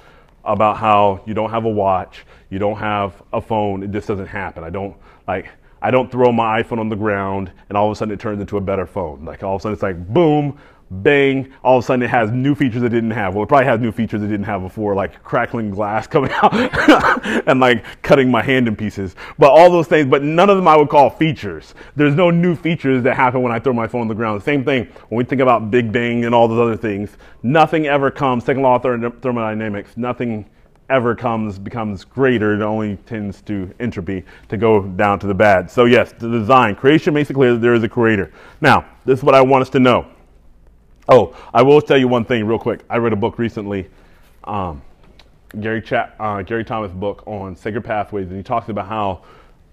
about 0.44 0.76
how 0.76 1.22
you 1.26 1.34
don't 1.34 1.50
have 1.50 1.64
a 1.64 1.70
watch, 1.70 2.24
you 2.50 2.58
don't 2.58 2.76
have 2.76 3.22
a 3.32 3.40
phone, 3.40 3.82
it 3.82 3.90
just 3.90 4.08
doesn't 4.08 4.26
happen. 4.26 4.64
I 4.64 4.70
don't 4.70 4.96
like 5.26 5.48
I 5.80 5.90
don't 5.90 6.12
throw 6.12 6.30
my 6.30 6.62
iPhone 6.62 6.78
on 6.78 6.88
the 6.88 6.96
ground 6.96 7.50
and 7.68 7.76
all 7.76 7.86
of 7.86 7.92
a 7.92 7.96
sudden 7.96 8.14
it 8.14 8.20
turns 8.20 8.40
into 8.40 8.56
a 8.56 8.60
better 8.60 8.86
phone. 8.86 9.24
Like 9.24 9.42
all 9.42 9.56
of 9.56 9.60
a 9.60 9.62
sudden 9.62 9.74
it's 9.74 9.82
like 9.82 10.08
boom, 10.12 10.58
bang, 10.92 11.52
all 11.64 11.78
of 11.78 11.84
a 11.84 11.86
sudden 11.86 12.02
it 12.02 12.10
has 12.10 12.30
new 12.30 12.54
features 12.54 12.82
it 12.82 12.90
didn't 12.90 13.12
have. 13.12 13.34
Well, 13.34 13.44
it 13.44 13.48
probably 13.48 13.66
has 13.66 13.80
new 13.80 13.92
features 13.92 14.22
it 14.22 14.28
didn't 14.28 14.44
have 14.44 14.62
before, 14.62 14.94
like 14.94 15.22
crackling 15.22 15.70
glass 15.70 16.06
coming 16.08 16.30
out 16.32 16.52
and 17.48 17.60
like 17.60 17.84
cutting 18.02 18.30
my 18.30 18.42
hand 18.42 18.68
in 18.68 18.76
pieces. 18.76 19.16
But 19.38 19.50
all 19.50 19.70
those 19.70 19.86
things, 19.86 20.06
but 20.06 20.22
none 20.22 20.50
of 20.50 20.56
them 20.56 20.68
I 20.68 20.76
would 20.76 20.88
call 20.88 21.10
features. 21.10 21.74
There's 21.96 22.14
no 22.14 22.30
new 22.30 22.54
features 22.54 23.02
that 23.04 23.16
happen 23.16 23.42
when 23.42 23.52
I 23.52 23.58
throw 23.58 23.72
my 23.72 23.86
phone 23.86 24.02
on 24.02 24.08
the 24.08 24.14
ground. 24.14 24.42
Same 24.42 24.64
thing 24.64 24.88
when 25.08 25.18
we 25.18 25.24
think 25.24 25.40
about 25.40 25.70
Big 25.70 25.90
Bang 25.92 26.24
and 26.24 26.34
all 26.34 26.48
those 26.48 26.60
other 26.60 26.76
things. 26.76 27.16
Nothing 27.42 27.86
ever 27.86 28.10
comes, 28.10 28.44
second 28.44 28.62
law 28.62 28.76
of 28.76 28.82
thermodynamics, 28.82 29.96
nothing 29.96 30.46
ever 30.90 31.14
comes 31.14 31.58
becomes 31.58 32.04
greater, 32.04 32.54
it 32.54 32.60
only 32.60 32.96
tends 33.06 33.40
to 33.42 33.72
entropy 33.80 34.24
to 34.48 34.56
go 34.58 34.82
down 34.82 35.18
to 35.18 35.26
the 35.26 35.34
bad. 35.34 35.70
So 35.70 35.86
yes, 35.86 36.12
the 36.12 36.28
design, 36.28 36.74
creation 36.74 37.14
makes 37.14 37.30
it 37.30 37.34
clear 37.34 37.54
that 37.54 37.60
there 37.60 37.74
is 37.74 37.82
a 37.82 37.88
creator. 37.88 38.30
Now, 38.60 38.84
this 39.06 39.20
is 39.20 39.24
what 39.24 39.34
I 39.34 39.40
want 39.40 39.62
us 39.62 39.70
to 39.70 39.80
know. 39.80 40.06
Oh, 41.08 41.34
I 41.52 41.62
will 41.62 41.80
tell 41.82 41.98
you 41.98 42.06
one 42.06 42.24
thing 42.24 42.46
real 42.46 42.58
quick. 42.58 42.84
I 42.88 42.98
read 42.98 43.12
a 43.12 43.16
book 43.16 43.38
recently, 43.38 43.88
um, 44.44 44.82
Gary, 45.60 45.82
uh, 45.90 46.42
Gary 46.42 46.64
Thomas 46.64 46.92
book 46.92 47.24
on 47.26 47.56
sacred 47.56 47.82
pathways, 47.84 48.28
and 48.28 48.36
he 48.36 48.42
talks 48.42 48.68
about 48.68 48.86
how 48.86 49.22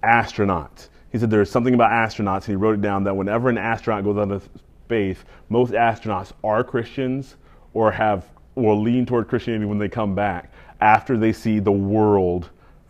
astronauts. 0.03 0.89
He 1.11 1.19
said 1.19 1.29
there's 1.29 1.51
something 1.51 1.75
about 1.75 1.91
astronauts, 1.91 2.45
and 2.45 2.47
he 2.47 2.55
wrote 2.55 2.75
it 2.75 2.81
down 2.81 3.03
that 3.03 3.15
whenever 3.15 3.49
an 3.49 3.59
astronaut 3.59 4.03
goes 4.03 4.17
out 4.17 4.31
of 4.31 4.49
space, 4.85 5.19
most 5.49 5.73
astronauts 5.73 6.31
are 6.43 6.63
Christians 6.63 7.35
or 7.75 7.91
have 7.91 8.25
or 8.55 8.75
lean 8.75 9.05
toward 9.05 9.27
Christianity 9.27 9.65
when 9.65 9.77
they 9.77 9.87
come 9.87 10.15
back 10.15 10.51
after 10.81 11.15
they 11.15 11.31
see 11.31 11.59
the 11.59 11.71
world 11.71 12.49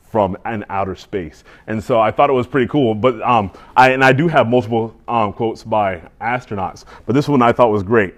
from 0.10 0.38
an 0.45 0.65
outer 0.69 0.95
space. 0.95 1.43
And 1.67 1.84
so 1.84 1.99
I 1.99 2.10
thought 2.10 2.30
it 2.30 2.34
was 2.34 2.47
pretty 2.47 2.67
cool. 2.67 2.95
But 2.95 3.21
um, 3.21 3.52
I 3.75 3.91
and 3.91 4.04
I 4.04 4.13
do 4.13 4.28
have 4.28 4.47
multiple 4.47 4.95
um, 5.08 5.34
quotes 5.34 5.63
by 5.63 6.02
astronauts, 6.21 6.86
but 7.06 7.13
this 7.13 7.28
one 7.28 7.41
I 7.41 7.52
thought 7.52 7.69
was 7.69 7.84
great. 7.84 8.15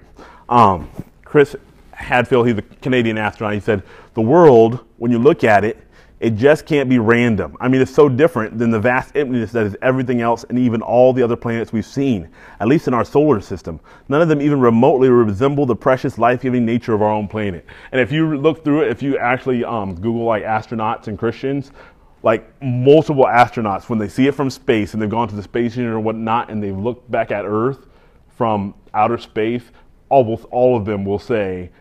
Um, 0.51 0.89
Chris 1.25 1.55
Hadfield, 1.93 2.47
he's 2.47 2.57
a 2.57 2.61
Canadian 2.61 3.17
astronaut. 3.17 3.53
He 3.53 3.59
said, 3.59 3.83
"The 4.13 4.21
world, 4.21 4.81
when 4.97 5.09
you 5.09 5.17
look 5.17 5.43
at 5.43 5.63
it, 5.63 5.77
it 6.21 6.35
just 6.35 6.67
can't 6.67 6.87
be 6.87 6.99
random. 6.99 7.57
I 7.59 7.67
mean, 7.67 7.81
it's 7.81 7.93
so 7.93 8.07
different 8.07 8.59
than 8.59 8.69
the 8.69 8.79
vast 8.79 9.15
emptiness 9.15 9.51
that 9.53 9.65
is 9.65 9.75
everything 9.81 10.21
else 10.21 10.43
and 10.49 10.59
even 10.59 10.83
all 10.83 11.13
the 11.13 11.23
other 11.23 11.35
planets 11.35 11.73
we've 11.73 11.83
seen, 11.83 12.29
at 12.59 12.67
least 12.67 12.87
in 12.87 12.93
our 12.93 13.03
solar 13.03 13.41
system. 13.41 13.79
None 14.07 14.21
of 14.21 14.27
them 14.27 14.39
even 14.39 14.59
remotely 14.59 15.09
resemble 15.09 15.65
the 15.65 15.75
precious, 15.75 16.19
life 16.19 16.41
giving 16.41 16.63
nature 16.63 16.93
of 16.93 17.01
our 17.01 17.09
own 17.09 17.27
planet. 17.27 17.65
And 17.91 17.99
if 17.99 18.11
you 18.11 18.37
look 18.37 18.63
through 18.63 18.81
it, 18.83 18.91
if 18.91 19.01
you 19.01 19.17
actually 19.17 19.65
um, 19.65 19.95
Google 19.95 20.25
like 20.25 20.43
astronauts 20.43 21.07
and 21.07 21.17
Christians, 21.17 21.71
like 22.21 22.47
multiple 22.61 23.25
astronauts, 23.25 23.89
when 23.89 23.97
they 23.97 24.07
see 24.07 24.27
it 24.27 24.35
from 24.35 24.51
space 24.51 24.93
and 24.93 25.01
they've 25.01 25.09
gone 25.09 25.27
to 25.27 25.35
the 25.35 25.41
space 25.41 25.73
station 25.73 25.87
or 25.87 25.99
whatnot 25.99 26.51
and 26.51 26.61
they've 26.61 26.77
looked 26.77 27.09
back 27.09 27.31
at 27.31 27.45
Earth 27.45 27.87
from 28.27 28.75
outer 28.93 29.17
space, 29.17 29.63
almost 30.11 30.45
all 30.51 30.77
of 30.77 30.85
them 30.85 31.05
will 31.05 31.19
say 31.19 31.71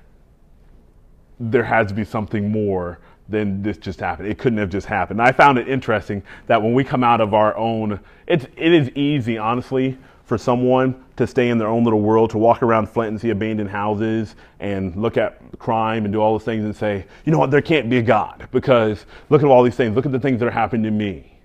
there 1.38 1.64
has 1.64 1.88
to 1.88 1.94
be 1.94 2.04
something 2.04 2.50
more 2.50 3.00
than 3.28 3.62
this 3.62 3.76
just 3.76 4.00
happened. 4.00 4.28
It 4.28 4.38
couldn't 4.38 4.58
have 4.58 4.70
just 4.70 4.86
happened. 4.86 5.20
And 5.20 5.28
I 5.28 5.32
found 5.32 5.58
it 5.58 5.68
interesting 5.68 6.22
that 6.46 6.60
when 6.60 6.74
we 6.74 6.84
come 6.84 7.04
out 7.04 7.20
of 7.20 7.34
our 7.34 7.56
own, 7.56 8.00
it's, 8.26 8.46
it 8.56 8.72
is 8.72 8.90
easy, 8.90 9.38
honestly, 9.38 9.98
for 10.24 10.38
someone 10.38 11.04
to 11.16 11.26
stay 11.26 11.48
in 11.48 11.58
their 11.58 11.68
own 11.68 11.82
little 11.82 12.00
world, 12.00 12.30
to 12.30 12.38
walk 12.38 12.62
around 12.62 12.88
Flint 12.88 13.10
and 13.10 13.20
see 13.20 13.30
abandoned 13.30 13.68
houses 13.70 14.36
and 14.60 14.94
look 14.94 15.16
at 15.16 15.40
crime 15.58 16.04
and 16.04 16.12
do 16.12 16.20
all 16.20 16.32
those 16.32 16.44
things 16.44 16.64
and 16.64 16.74
say, 16.74 17.04
you 17.24 17.32
know 17.32 17.38
what, 17.38 17.50
there 17.50 17.60
can't 17.60 17.90
be 17.90 17.98
a 17.98 18.02
God 18.02 18.48
because 18.52 19.06
look 19.28 19.42
at 19.42 19.48
all 19.48 19.62
these 19.64 19.74
things. 19.74 19.96
Look 19.96 20.06
at 20.06 20.12
the 20.12 20.20
things 20.20 20.38
that 20.40 20.46
are 20.46 20.52
happening 20.52 20.84
to 20.84 20.90
me. 20.90 21.36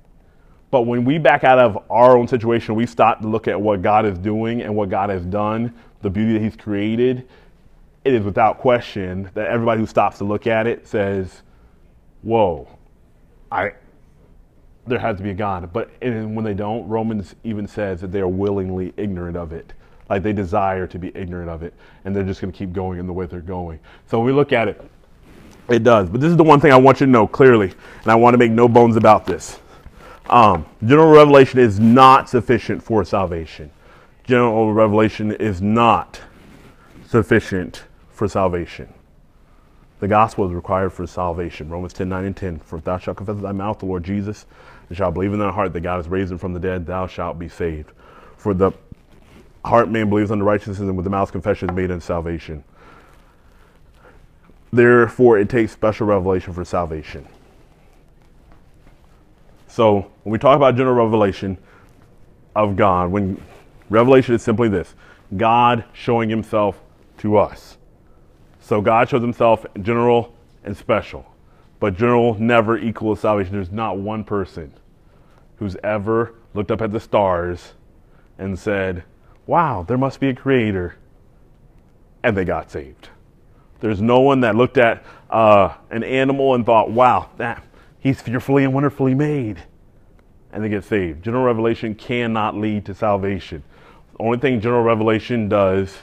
But 0.72 0.82
when 0.82 1.06
we 1.06 1.18
back 1.18 1.44
out 1.44 1.58
of 1.58 1.84
our 1.90 2.18
own 2.18 2.28
situation, 2.28 2.76
we 2.76 2.86
stop 2.86 3.22
to 3.22 3.28
look 3.28 3.48
at 3.48 3.60
what 3.60 3.82
God 3.82 4.06
is 4.06 4.18
doing 4.18 4.62
and 4.62 4.76
what 4.76 4.90
God 4.90 5.10
has 5.10 5.24
done, 5.26 5.74
the 6.06 6.10
beauty 6.12 6.34
that 6.34 6.42
He's 6.44 6.56
created, 6.56 7.28
it 8.04 8.14
is 8.14 8.24
without 8.24 8.60
question 8.60 9.28
that 9.34 9.48
everybody 9.48 9.82
who 9.82 9.88
stops 9.88 10.20
to 10.20 10.24
look 10.24 10.46
at 10.46 10.68
it 10.68 10.88
says, 10.88 11.42
whoa, 12.22 12.68
I, 13.52 13.74
there 14.86 15.00
has 15.00 15.18
to 15.18 15.24
be 15.24 15.32
a 15.32 15.34
God. 15.34 15.74
But 15.74 15.90
when 16.00 16.44
they 16.44 16.54
don't, 16.54 16.88
Romans 16.88 17.34
even 17.44 17.68
says 17.68 18.02
that 18.02 18.12
they 18.12 18.20
are 18.20 18.28
willingly 18.28 18.94
ignorant 18.98 19.36
of 19.36 19.52
it. 19.52 19.74
Like 20.08 20.22
they 20.22 20.32
desire 20.32 20.86
to 20.86 21.00
be 21.00 21.12
ignorant 21.16 21.50
of 21.50 21.64
it, 21.64 21.74
and 22.04 22.16
they're 22.16 22.24
just 22.24 22.40
going 22.40 22.54
to 22.54 22.58
keep 22.58 22.72
going 22.72 23.00
in 23.00 23.08
the 23.08 23.14
way 23.14 23.26
they're 23.26 23.40
going. 23.40 23.80
So 24.06 24.20
when 24.20 24.28
we 24.28 24.32
look 24.32 24.54
at 24.54 24.68
it, 24.68 24.80
it 25.70 25.82
does. 25.82 26.08
But 26.08 26.22
this 26.22 26.30
is 26.30 26.38
the 26.38 26.44
one 26.44 26.60
thing 26.60 26.72
I 26.72 26.78
want 26.78 27.00
you 27.00 27.08
to 27.08 27.12
know 27.12 27.26
clearly, 27.26 27.74
and 28.04 28.12
I 28.12 28.14
want 28.14 28.36
to 28.36 28.38
make 28.38 28.52
no 28.52 28.68
bones 28.68 28.96
about 28.96 29.26
this. 29.26 29.58
Um, 30.30 30.68
general 30.86 31.10
revelation 31.10 31.58
is 31.58 31.80
not 31.80 32.30
sufficient 32.30 32.84
for 32.84 33.04
salvation. 33.04 33.72
General 34.28 34.74
revelation 34.74 35.32
is 35.32 35.62
not 35.62 36.22
sufficient 37.08 37.84
for 38.10 38.28
salvation. 38.28 38.92
The 40.00 40.08
gospel 40.08 40.48
is 40.48 40.54
required 40.54 40.92
for 40.92 41.06
salvation. 41.06 41.70
Romans 41.70 41.94
10 41.94 42.10
9 42.10 42.26
and 42.26 42.36
10. 42.36 42.60
For 42.60 42.78
if 42.78 42.84
thou 42.84 42.98
shalt 42.98 43.18
confess 43.18 43.36
with 43.36 43.44
thy 43.44 43.52
mouth 43.52 43.80
the 43.80 43.86
Lord 43.86 44.04
Jesus, 44.04 44.46
and 44.90 44.98
shalt 44.98 45.14
believe 45.14 45.34
in 45.34 45.40
thy 45.40 45.52
heart 45.52 45.74
that 45.74 45.82
God 45.82 45.98
has 45.98 46.08
raised 46.08 46.32
him 46.32 46.38
from 46.38 46.54
the 46.54 46.60
dead, 46.60 46.86
thou 46.86 47.08
shalt 47.08 47.38
be 47.38 47.48
saved. 47.48 47.92
For 48.38 48.54
the 48.54 48.72
heart 49.64 49.90
man 49.90 50.10
believes 50.10 50.32
unto 50.32 50.44
righteousness, 50.44 50.80
and 50.80 50.96
with 50.96 51.04
the 51.04 51.10
mouth 51.10 51.32
confession 51.32 51.70
is 51.70 51.76
made 51.76 51.92
unto 51.92 52.04
salvation. 52.04 52.64
Therefore, 54.74 55.40
it 55.40 55.50
takes 55.50 55.72
special 55.72 56.08
revelation 56.08 56.52
for 56.52 56.66
salvation. 56.66 57.28
So, 59.68 60.12
when 60.24 60.32
we 60.32 60.40
talk 60.40 60.56
about 60.56 60.76
general 60.76 60.96
revelation 60.96 61.58
of 62.56 62.76
God, 62.76 63.12
when 63.12 63.42
revelation 63.90 64.36
is 64.36 64.42
simply 64.42 64.70
this 64.70 64.96
God 65.36 65.86
showing 65.94 66.30
himself 66.30 66.82
to 67.20 67.38
us. 67.38 67.78
So 68.60 68.82
God 68.82 69.10
shows 69.10 69.22
himself 69.22 69.66
general 69.82 70.34
and 70.64 70.76
special. 70.76 71.26
But 71.80 71.98
general 71.98 72.36
never 72.40 72.78
equals 72.78 73.20
salvation. 73.20 73.54
There's 73.54 73.72
not 73.72 73.98
one 73.98 74.24
person 74.24 74.74
who's 75.58 75.76
ever 75.84 76.36
looked 76.54 76.72
up 76.72 76.82
at 76.82 76.92
the 76.92 77.00
stars 77.00 77.74
and 78.38 78.58
said, 78.58 79.04
Wow, 79.46 79.86
there 79.88 79.98
must 79.98 80.20
be 80.20 80.30
a 80.30 80.36
creator. 80.36 80.96
And 82.24 82.36
they 82.36 82.46
got 82.46 82.72
saved. 82.72 83.10
There's 83.82 84.02
no 84.02 84.22
one 84.22 84.40
that 84.42 84.56
looked 84.56 84.78
at 84.78 85.04
uh, 85.30 85.76
an 85.92 86.04
animal 86.04 86.56
and 86.56 86.66
thought, 86.66 86.90
Wow, 86.90 87.30
that, 87.38 87.64
he's 88.00 88.22
fearfully 88.22 88.64
and 88.64 88.74
wonderfully 88.74 89.14
made. 89.14 89.62
And 90.52 90.64
they 90.64 90.70
get 90.70 90.86
saved. 90.86 91.24
General 91.24 91.44
revelation 91.44 91.94
cannot 91.94 92.56
lead 92.56 92.86
to 92.86 92.96
salvation. 92.96 93.64
Only 94.20 94.38
thing 94.38 94.62
general 94.62 94.84
revelation 94.84 95.50
does 95.50 95.98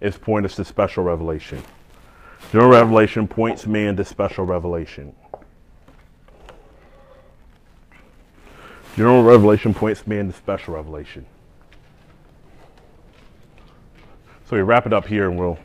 is 0.00 0.16
point 0.16 0.46
us 0.46 0.56
to 0.56 0.64
special 0.64 1.04
revelation. 1.04 1.62
General 2.50 2.70
revelation 2.70 3.28
points 3.28 3.66
man 3.66 3.96
to 3.96 4.04
special 4.04 4.46
revelation. 4.46 5.14
General 8.96 9.22
revelation 9.22 9.74
points 9.74 10.06
man 10.06 10.28
to 10.28 10.32
special 10.32 10.74
revelation. 10.74 11.26
So 14.46 14.56
we 14.56 14.62
wrap 14.62 14.86
it 14.86 14.94
up 14.94 15.06
here 15.06 15.28
and 15.28 15.38
we'll, 15.38 15.58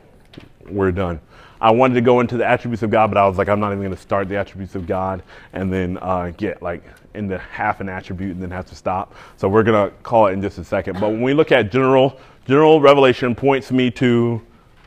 we're 0.70 0.92
done. 0.92 1.22
I 1.64 1.72
wanted 1.72 1.94
to 1.94 2.02
go 2.02 2.20
into 2.20 2.36
the 2.36 2.46
attributes 2.46 2.84
of 2.84 2.92
God, 2.92 3.10
but 3.10 3.18
I 3.18 3.26
was 3.26 3.38
like, 3.38 3.48
I'm 3.48 3.62
not 3.62 3.72
even 3.72 3.80
going 3.80 3.96
to 3.96 4.02
start 4.02 4.28
the 4.28 4.36
attributes 4.36 4.76
of 4.76 4.86
God 4.86 5.24
and 5.54 5.72
then 5.72 5.98
uh, 6.02 6.34
get 6.36 6.62
like 6.62 6.84
into 7.14 7.38
half 7.38 7.80
an 7.80 7.88
attribute 7.88 8.32
and 8.32 8.44
then 8.44 8.52
have 8.52 8.66
to 8.66 8.76
stop. 8.76 9.16
So 9.38 9.48
we're 9.48 9.64
going 9.64 9.90
to 9.90 9.96
call 10.00 10.28
it 10.28 10.34
in 10.34 10.42
just 10.42 10.58
a 10.58 10.66
second. 10.66 11.00
But 11.00 11.12
when 11.12 11.22
we 11.22 11.34
look 11.34 11.54
at 11.54 11.72
general, 11.72 12.20
general 12.46 12.82
revelation 12.82 13.34
points 13.34 13.72
me 13.72 13.90
to 13.92 14.42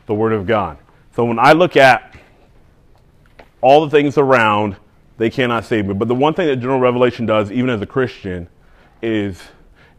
the 0.05 0.13
Word 0.13 0.33
of 0.33 0.45
God. 0.45 0.77
So 1.15 1.25
when 1.25 1.39
I 1.39 1.53
look 1.53 1.75
at 1.75 2.15
all 3.59 3.83
the 3.83 3.89
things 3.89 4.19
around, 4.19 4.75
they 5.17 5.31
cannot 5.31 5.65
save 5.65 5.87
me. 5.87 5.95
But 5.95 6.07
the 6.07 6.13
one 6.13 6.35
thing 6.35 6.45
that 6.45 6.57
general 6.57 6.79
revelation 6.79 7.25
does, 7.25 7.51
even 7.51 7.71
as 7.71 7.81
a 7.81 7.87
Christian, 7.87 8.49
is 9.01 9.41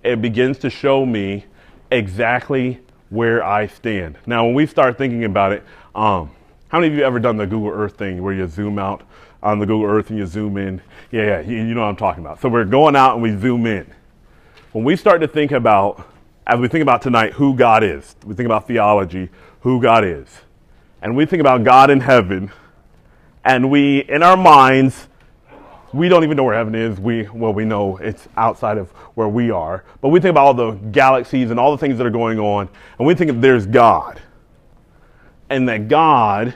it 0.05 0.23
begins 0.23 0.59
to 0.59 0.71
show 0.71 1.05
me 1.05 1.45
exactly 1.91 2.79
where 3.11 3.43
I 3.43 3.67
stand. 3.67 4.17
Now, 4.27 4.45
when 4.45 4.55
we 4.55 4.65
start 4.65 4.97
thinking 4.97 5.25
about 5.25 5.51
it, 5.51 5.65
um, 5.97 6.31
how 6.69 6.79
many 6.81 6.93
of 6.93 6.99
you 6.99 7.05
ever 7.05 7.19
done 7.19 7.37
the 7.37 7.47
Google 7.47 7.71
Earth 7.71 7.97
thing 7.97 8.23
where 8.23 8.33
you 8.33 8.47
zoom 8.47 8.79
out 8.79 9.03
on 9.43 9.59
the 9.59 9.67
Google 9.67 9.89
Earth 9.89 10.11
and 10.11 10.19
you 10.19 10.27
zoom 10.27 10.57
in? 10.57 10.81
Yeah, 11.11 11.25
yeah, 11.25 11.41
you, 11.41 11.75
know 11.75 11.83
what 11.83 11.89
I'm 11.89 11.97
talking 11.97 12.25
about. 12.25 12.41
So 12.41 12.49
we're 12.49 12.65
going 12.65 12.97
out 12.97 13.15
and 13.15 13.23
we 13.23 13.37
zoom 13.37 13.67
in. 13.67 13.87
When 14.73 14.85
we 14.85 14.97
start 14.97 15.21
to 15.23 15.29
think 15.29 15.53
about, 15.53 16.07
as 16.47 16.61
we 16.61 16.69
think 16.69 16.83
about 16.83 17.03
tonight, 17.03 17.33
who 17.35 17.55
God 17.55 17.83
is, 17.83 18.17
we 18.25 18.35
think 18.35 18.47
about 18.47 18.67
theology, 18.67 19.31
who 19.61 19.81
God 19.81 20.05
is 20.05 20.29
and 21.01 21.17
we 21.17 21.27
think 21.27 21.41
about 21.41 21.65
God 21.65 21.91
in 21.91 22.01
heaven, 22.01 22.51
and 23.45 23.71
we, 23.71 24.01
in 24.01 24.23
our 24.23 24.37
minds, 24.37 25.09
we 25.93 26.09
don't 26.09 26.25
even 26.25 26.37
know 26.37 26.45
where 26.45 26.57
heaven 26.57 26.75
is. 26.75 26.99
We, 26.99 27.29
well, 27.29 27.53
we 27.53 27.65
know 27.65 27.97
it's 27.99 28.29
outside 28.37 28.79
of 28.79 28.91
where 29.15 29.29
we 29.29 29.51
are, 29.51 29.85
but 30.01 30.09
we 30.09 30.21
think 30.21 30.31
about 30.31 30.47
all 30.47 30.55
the 30.55 30.73
galaxies 30.73 31.51
and 31.51 31.59
all 31.59 31.71
the 31.71 31.79
things 31.79 31.99
that 31.99 32.07
are 32.07 32.11
going 32.11 32.39
on, 32.39 32.69
and 32.99 33.07
we 33.07 33.15
think 33.15 33.31
that 33.31 33.41
there's 33.41 33.67
God. 33.67 34.21
And 35.51 35.69
that 35.69 35.89
God 35.89 36.55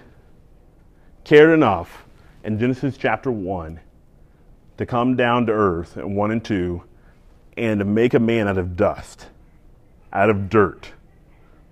cared 1.24 1.50
enough 1.50 2.04
in 2.44 2.58
Genesis 2.58 2.96
chapter 2.96 3.30
1 3.30 3.80
to 4.78 4.86
come 4.86 5.16
down 5.16 5.46
to 5.46 5.52
earth 5.52 5.96
in 5.96 6.14
1 6.14 6.30
and 6.30 6.44
2 6.44 6.82
and 7.56 7.78
to 7.78 7.84
make 7.84 8.14
a 8.14 8.18
man 8.18 8.48
out 8.48 8.58
of 8.58 8.76
dust, 8.76 9.26
out 10.12 10.30
of 10.30 10.48
dirt. 10.48 10.90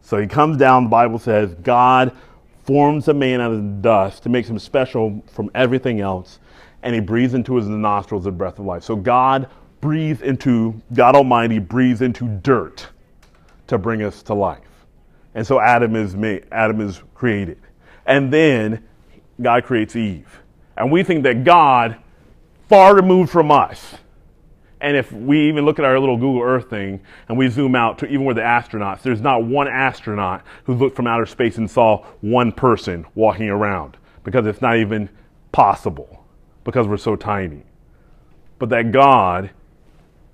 So 0.02 0.18
he 0.18 0.26
comes 0.26 0.56
down, 0.56 0.84
the 0.84 0.90
Bible 0.90 1.18
says, 1.18 1.54
God 1.62 2.16
forms 2.64 3.08
a 3.08 3.14
man 3.14 3.40
out 3.40 3.52
of 3.52 3.82
dust 3.82 4.22
to 4.22 4.28
make 4.28 4.46
him 4.46 4.58
special 4.58 5.22
from 5.32 5.50
everything 5.54 6.00
else, 6.00 6.38
and 6.82 6.94
he 6.94 7.00
breathes 7.00 7.34
into 7.34 7.56
his 7.56 7.66
nostrils 7.66 8.24
the 8.24 8.30
breath 8.30 8.58
of 8.58 8.66
life. 8.66 8.82
So 8.82 8.96
God 8.96 9.48
breathes 9.80 10.22
into, 10.22 10.80
God 10.92 11.16
Almighty 11.16 11.58
breathes 11.58 12.02
into 12.02 12.28
dirt 12.28 12.88
to 13.66 13.78
bring 13.78 14.02
us 14.02 14.22
to 14.24 14.34
life. 14.34 14.69
And 15.34 15.46
so 15.46 15.60
Adam 15.60 15.94
is 15.96 16.16
made, 16.16 16.46
Adam 16.50 16.80
is 16.80 17.02
created. 17.14 17.58
And 18.06 18.32
then 18.32 18.86
God 19.40 19.64
creates 19.64 19.94
Eve. 19.96 20.40
And 20.76 20.90
we 20.90 21.02
think 21.02 21.22
that 21.24 21.44
God, 21.44 21.96
far 22.68 22.94
removed 22.94 23.30
from 23.30 23.50
us, 23.50 23.96
and 24.80 24.96
if 24.96 25.12
we 25.12 25.48
even 25.48 25.64
look 25.66 25.78
at 25.78 25.84
our 25.84 25.98
little 26.00 26.16
Google 26.16 26.42
Earth 26.42 26.70
thing 26.70 27.00
and 27.28 27.36
we 27.36 27.48
zoom 27.48 27.74
out 27.74 27.98
to 27.98 28.06
even 28.06 28.24
where 28.24 28.34
the 28.34 28.40
astronauts, 28.40 29.02
there's 29.02 29.20
not 29.20 29.44
one 29.44 29.68
astronaut 29.68 30.42
who 30.64 30.74
looked 30.74 30.96
from 30.96 31.06
outer 31.06 31.26
space 31.26 31.58
and 31.58 31.70
saw 31.70 32.04
one 32.22 32.50
person 32.50 33.04
walking 33.14 33.50
around 33.50 33.98
because 34.24 34.46
it's 34.46 34.62
not 34.62 34.76
even 34.76 35.10
possible 35.52 36.24
because 36.64 36.86
we're 36.86 36.96
so 36.96 37.14
tiny. 37.14 37.62
But 38.58 38.70
that 38.70 38.90
God, 38.90 39.50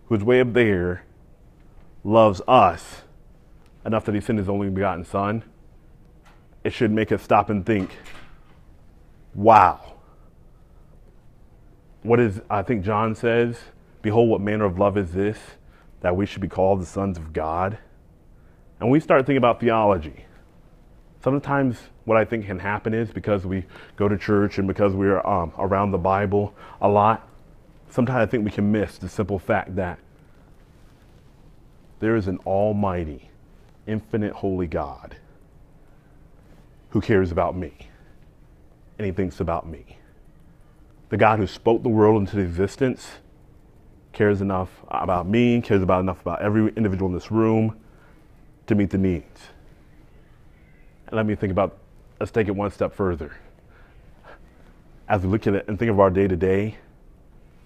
who's 0.07 0.23
way 0.23 0.41
up 0.41 0.53
there, 0.53 1.05
loves 2.05 2.41
us 2.47 3.03
enough 3.87 4.05
that 4.05 4.15
he 4.15 4.21
sent 4.21 4.39
his 4.39 4.49
only 4.49 4.69
begotten 4.69 5.05
Son, 5.05 5.43
it 6.65 6.73
should 6.73 6.91
make 6.91 7.13
us 7.13 7.23
stop 7.23 7.49
and 7.49 7.65
think, 7.65 7.91
wow. 9.35 9.95
what 12.03 12.19
is, 12.19 12.41
I 12.51 12.63
think 12.63 12.85
John 12.85 13.15
says, 13.15 13.59
Behold, 14.03 14.29
what 14.29 14.41
manner 14.41 14.65
of 14.65 14.79
love 14.79 14.97
is 14.97 15.13
this, 15.13 15.39
that 16.01 16.15
we 16.15 16.27
should 16.27 16.41
be 16.41 16.49
called 16.49 16.81
the 16.81 16.87
sons 16.87 17.19
of 17.19 17.33
God. 17.33 17.79
And 18.79 18.91
we 18.91 19.01
start 19.01 19.23
thinking 19.27 19.39
about 19.39 19.59
theology. 19.59 20.27
Sometimes 21.23 21.79
what 22.05 22.17
I 22.17 22.25
think 22.25 22.47
can 22.47 22.61
happen 22.61 22.95
is 22.95 23.11
because 23.11 23.47
we 23.47 23.65
go 23.97 24.09
to 24.09 24.17
church 24.17 24.59
and 24.59 24.69
because 24.69 24.95
we're 24.95 25.27
um, 25.27 25.53
around 25.59 25.91
the 25.91 25.99
Bible 25.99 26.55
a 26.81 26.89
lot, 26.89 27.29
sometimes 27.91 28.23
I 28.23 28.27
think 28.27 28.45
we 28.45 28.51
can 28.53 28.71
miss 28.71 28.99
the 28.99 29.09
simple 29.09 29.39
fact 29.39 29.75
that 29.75 29.99
there 31.99 32.15
is 32.15 32.29
an 32.29 32.39
almighty, 32.47 33.31
infinite, 33.87 34.33
holy 34.33 34.67
God 34.67 35.17
who 36.91 37.01
cares 37.01 37.31
about 37.31 37.57
me 37.57 37.73
and 38.99 39.07
he 39.07 39.13
thinks 39.13 39.41
about 39.41 39.69
me. 39.69 39.99
The 41.09 41.17
God 41.17 41.39
who 41.39 41.47
spoke 41.47 41.83
the 41.83 41.89
world 41.89 42.21
into 42.21 42.39
existence 42.39 43.11
cares 44.13 44.41
enough 44.41 44.71
about 44.89 45.29
me, 45.29 45.61
cares 45.61 45.83
about 45.83 46.01
enough 46.01 46.21
about 46.23 46.41
every 46.41 46.73
individual 46.75 47.09
in 47.09 47.15
this 47.15 47.31
room 47.31 47.79
to 48.67 48.75
meet 48.75 48.91
the 48.91 48.99
needs. 48.99 49.49
And 51.07 51.17
let 51.17 51.27
me 51.27 51.35
think 51.35 51.53
about, 51.53 51.79
let's 52.19 52.33
take 52.33 52.49
it 52.49 52.57
one 52.57 52.71
step 52.71 52.95
further. 52.95 53.37
As 55.09 55.23
we 55.23 55.29
look 55.29 55.47
at 55.47 55.55
it 55.55 55.69
and 55.69 55.79
think 55.79 55.91
of 55.91 56.01
our 56.01 56.11
day 56.11 56.27
to 56.27 56.37
day, 56.37 56.79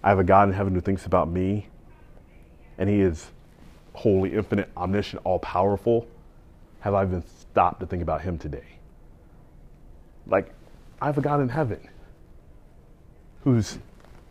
I 0.03 0.09
have 0.09 0.19
a 0.19 0.25
God 0.25 0.49
in 0.49 0.55
heaven 0.55 0.75
who 0.75 0.81
thinks 0.81 1.07
about 1.07 1.31
me, 1.31 1.69
and 2.77 2.91
He 2.91 3.01
is 3.01 3.31
holy, 3.93 4.35
infinite, 4.35 4.71
omniscient, 4.77 5.23
all 5.25 5.39
powerful. 5.39 6.07
Have 6.81 6.95
I 6.95 7.05
even 7.05 7.23
stopped 7.27 7.81
to 7.81 7.87
think 7.87 8.03
about 8.03 8.23
Him 8.23 8.39
today? 8.39 8.65
Like, 10.27 10.53
I 11.01 11.07
have 11.07 11.19
a 11.19 11.21
God 11.21 11.41
in 11.41 11.49
heaven 11.49 11.81
who's 13.45 13.79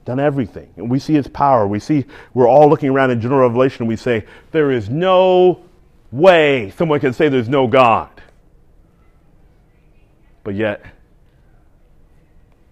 done 0.05 0.19
everything. 0.19 0.71
And 0.77 0.89
we 0.89 0.99
see 0.99 1.13
his 1.13 1.27
power. 1.27 1.67
We 1.67 1.79
see, 1.79 2.05
we're 2.33 2.47
all 2.47 2.69
looking 2.69 2.89
around 2.89 3.11
in 3.11 3.21
general 3.21 3.41
revelation 3.41 3.83
and 3.83 3.87
we 3.87 3.95
say, 3.95 4.25
there 4.51 4.71
is 4.71 4.89
no 4.89 5.61
way 6.11 6.73
someone 6.77 6.99
can 6.99 7.13
say 7.13 7.29
there's 7.29 7.49
no 7.49 7.67
God. 7.67 8.09
But 10.43 10.55
yet, 10.55 10.83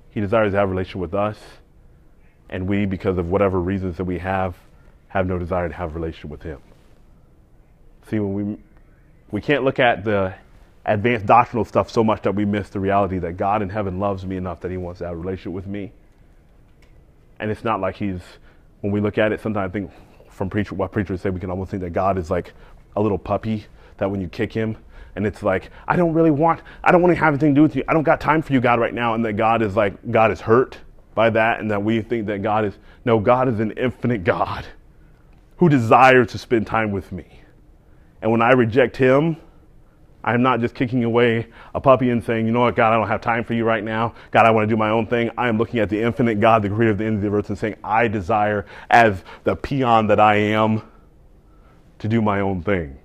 he 0.09 0.19
desires 0.19 0.53
to 0.53 0.57
have 0.57 0.67
a 0.67 0.71
relationship 0.71 1.01
with 1.01 1.13
us. 1.13 1.37
And 2.49 2.67
we, 2.67 2.85
because 2.85 3.17
of 3.17 3.29
whatever 3.29 3.59
reasons 3.59 3.97
that 3.97 4.05
we 4.05 4.19
have, 4.19 4.55
have 5.09 5.27
no 5.27 5.37
desire 5.37 5.67
to 5.67 5.75
have 5.75 5.91
a 5.91 5.93
relationship 5.93 6.31
with 6.31 6.41
him. 6.41 6.59
See, 8.09 8.19
when 8.19 8.33
we, 8.33 8.57
we 9.31 9.41
can't 9.41 9.63
look 9.63 9.79
at 9.79 10.03
the 10.03 10.33
advanced 10.85 11.25
doctrinal 11.25 11.65
stuff 11.65 11.91
so 11.91 12.03
much 12.03 12.21
that 12.21 12.33
we 12.33 12.45
miss 12.45 12.69
the 12.69 12.79
reality 12.79 13.19
that 13.19 13.35
God 13.35 13.61
in 13.61 13.69
heaven 13.69 13.99
loves 13.99 14.25
me 14.25 14.37
enough 14.37 14.61
that 14.61 14.71
he 14.71 14.77
wants 14.77 14.99
to 14.99 15.05
have 15.05 15.13
a 15.13 15.17
relationship 15.17 15.51
with 15.51 15.67
me. 15.67 15.91
And 17.39 17.51
it's 17.51 17.63
not 17.63 17.81
like 17.81 17.97
he's, 17.97 18.21
when 18.81 18.93
we 18.93 19.01
look 19.01 19.17
at 19.17 19.31
it, 19.31 19.41
sometimes 19.41 19.69
I 19.69 19.73
think 19.73 19.91
from 20.29 20.49
preacher, 20.49 20.75
what 20.75 20.91
preachers 20.91 21.21
say, 21.21 21.29
we 21.29 21.39
can 21.39 21.49
almost 21.49 21.71
think 21.71 21.81
that 21.81 21.91
God 21.91 22.17
is 22.17 22.31
like 22.31 22.53
a 22.95 23.01
little 23.01 23.17
puppy 23.17 23.65
that 23.97 24.09
when 24.09 24.21
you 24.21 24.29
kick 24.29 24.53
him, 24.53 24.77
and 25.15 25.25
it's 25.25 25.41
like, 25.41 25.71
I 25.87 25.95
don't 25.95 26.13
really 26.13 26.31
want, 26.31 26.61
I 26.83 26.91
don't 26.91 27.01
want 27.01 27.13
to 27.13 27.19
have 27.19 27.33
anything 27.33 27.55
to 27.55 27.59
do 27.59 27.63
with 27.63 27.75
you. 27.75 27.83
I 27.87 27.93
don't 27.93 28.03
got 28.03 28.21
time 28.21 28.43
for 28.43 28.53
you, 28.53 28.61
God, 28.61 28.79
right 28.79 28.93
now. 28.93 29.15
And 29.15 29.25
that 29.25 29.33
God 29.33 29.63
is 29.63 29.75
like, 29.75 30.11
God 30.11 30.31
is 30.31 30.39
hurt 30.39 30.77
by 31.15 31.31
that, 31.31 31.59
and 31.59 31.71
that 31.71 31.83
we 31.83 32.01
think 32.01 32.27
that 32.27 32.43
God 32.43 32.65
is, 32.65 32.77
no, 33.03 33.19
God 33.19 33.49
is 33.49 33.59
an 33.59 33.71
infinite 33.71 34.23
God 34.23 34.67
who 35.57 35.69
desires 35.69 36.27
to 36.27 36.37
spend 36.37 36.67
time 36.67 36.91
with 36.91 37.11
me. 37.11 37.41
And 38.21 38.31
when 38.31 38.41
I 38.41 38.51
reject 38.51 38.97
him, 38.97 39.37
I'm 40.23 40.41
not 40.41 40.59
just 40.59 40.75
kicking 40.75 41.03
away 41.03 41.47
a 41.73 41.79
puppy 41.79 42.09
and 42.09 42.23
saying, 42.23 42.45
you 42.45 42.51
know 42.51 42.61
what, 42.61 42.75
God, 42.75 42.91
I 42.91 42.97
don't 42.97 43.07
have 43.07 43.21
time 43.21 43.43
for 43.45 43.53
you 43.53 43.63
right 43.63 43.83
now. 43.83 44.13
God, 44.31 44.45
I 44.45 44.51
want 44.51 44.67
to 44.67 44.73
do 44.73 44.77
my 44.77 44.89
own 44.89 45.07
thing. 45.07 45.31
I 45.37 45.47
am 45.47 45.57
looking 45.57 45.79
at 45.79 45.89
the 45.89 46.01
infinite 46.01 46.41
God, 46.41 46.63
the 46.63 46.69
creator 46.69 46.91
of 46.91 46.97
the 46.97 47.05
ends 47.05 47.23
of 47.23 47.31
the 47.31 47.37
earth, 47.37 47.49
and 47.49 47.57
saying, 47.57 47.75
I 47.83 48.09
desire, 48.09 48.65
as 48.89 49.23
the 49.45 49.55
peon 49.55 50.07
that 50.07 50.19
I 50.19 50.35
am, 50.35 50.81
to 51.99 52.07
do 52.07 52.21
my 52.21 52.41
own 52.41 52.61
thing. 52.61 52.97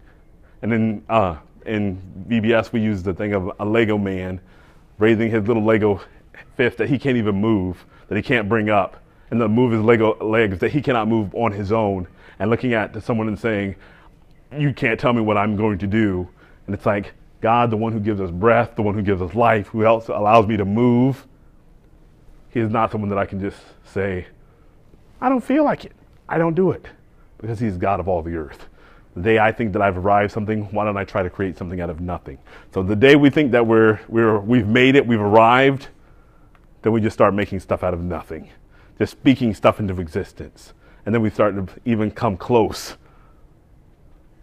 And 0.62 0.72
then 0.72 1.04
uh, 1.08 1.36
in 1.64 2.00
VBS, 2.28 2.72
we 2.72 2.80
use 2.80 3.02
the 3.02 3.14
thing 3.14 3.34
of 3.34 3.52
a 3.60 3.64
Lego 3.64 3.98
man 3.98 4.40
raising 4.98 5.30
his 5.30 5.46
little 5.46 5.64
Lego 5.64 6.00
fist 6.56 6.78
that 6.78 6.88
he 6.88 6.98
can't 6.98 7.16
even 7.16 7.36
move, 7.36 7.84
that 8.08 8.16
he 8.16 8.22
can't 8.22 8.48
bring 8.48 8.68
up, 8.68 8.96
and 9.30 9.40
then 9.40 9.50
move 9.50 9.72
his 9.72 9.80
Lego 9.80 10.16
legs 10.24 10.58
that 10.58 10.72
he 10.72 10.82
cannot 10.82 11.08
move 11.08 11.34
on 11.34 11.52
his 11.52 11.72
own, 11.72 12.06
and 12.38 12.50
looking 12.50 12.74
at 12.74 13.00
someone 13.02 13.28
and 13.28 13.38
saying, 13.38 13.76
You 14.56 14.72
can't 14.72 14.98
tell 14.98 15.12
me 15.12 15.20
what 15.20 15.36
I'm 15.36 15.56
going 15.56 15.78
to 15.78 15.86
do 15.86 16.28
and 16.66 16.74
it's 16.74 16.86
like 16.86 17.12
God, 17.40 17.70
the 17.70 17.76
one 17.76 17.92
who 17.92 18.00
gives 18.00 18.20
us 18.20 18.30
breath, 18.30 18.76
the 18.76 18.82
one 18.82 18.94
who 18.94 19.02
gives 19.02 19.20
us 19.20 19.34
life, 19.34 19.66
who 19.68 19.84
else 19.84 20.08
allows 20.08 20.46
me 20.46 20.56
to 20.56 20.64
move. 20.64 21.26
He 22.50 22.60
is 22.60 22.70
not 22.70 22.92
someone 22.92 23.10
that 23.10 23.18
I 23.18 23.26
can 23.26 23.40
just 23.40 23.58
say, 23.84 24.26
I 25.20 25.28
don't 25.28 25.42
feel 25.42 25.64
like 25.64 25.84
it. 25.84 25.92
I 26.28 26.38
don't 26.38 26.54
do 26.54 26.70
it. 26.70 26.86
Because 27.38 27.58
he's 27.58 27.76
God 27.76 27.98
of 27.98 28.08
all 28.08 28.22
the 28.22 28.36
earth. 28.36 28.68
The 29.16 29.22
day 29.22 29.38
I 29.38 29.50
think 29.50 29.72
that 29.72 29.82
I've 29.82 29.98
arrived 29.98 30.32
something, 30.32 30.62
why 30.72 30.84
don't 30.84 30.96
I 30.96 31.04
try 31.04 31.22
to 31.22 31.30
create 31.30 31.58
something 31.58 31.80
out 31.80 31.90
of 31.90 32.00
nothing? 32.00 32.38
So 32.72 32.82
the 32.82 32.96
day 32.96 33.16
we 33.16 33.28
think 33.28 33.50
that 33.52 33.66
we're, 33.66 34.00
we're, 34.08 34.38
we've 34.38 34.68
made 34.68 34.94
it, 34.94 35.06
we've 35.06 35.20
arrived, 35.20 35.88
then 36.82 36.92
we 36.92 37.00
just 37.00 37.14
start 37.14 37.34
making 37.34 37.60
stuff 37.60 37.82
out 37.82 37.92
of 37.92 38.00
nothing. 38.00 38.50
Just 38.98 39.12
speaking 39.12 39.52
stuff 39.52 39.80
into 39.80 40.00
existence. 40.00 40.74
And 41.04 41.14
then 41.14 41.22
we 41.22 41.30
start 41.30 41.54
to 41.56 41.68
even 41.84 42.10
come 42.10 42.36
close 42.36 42.96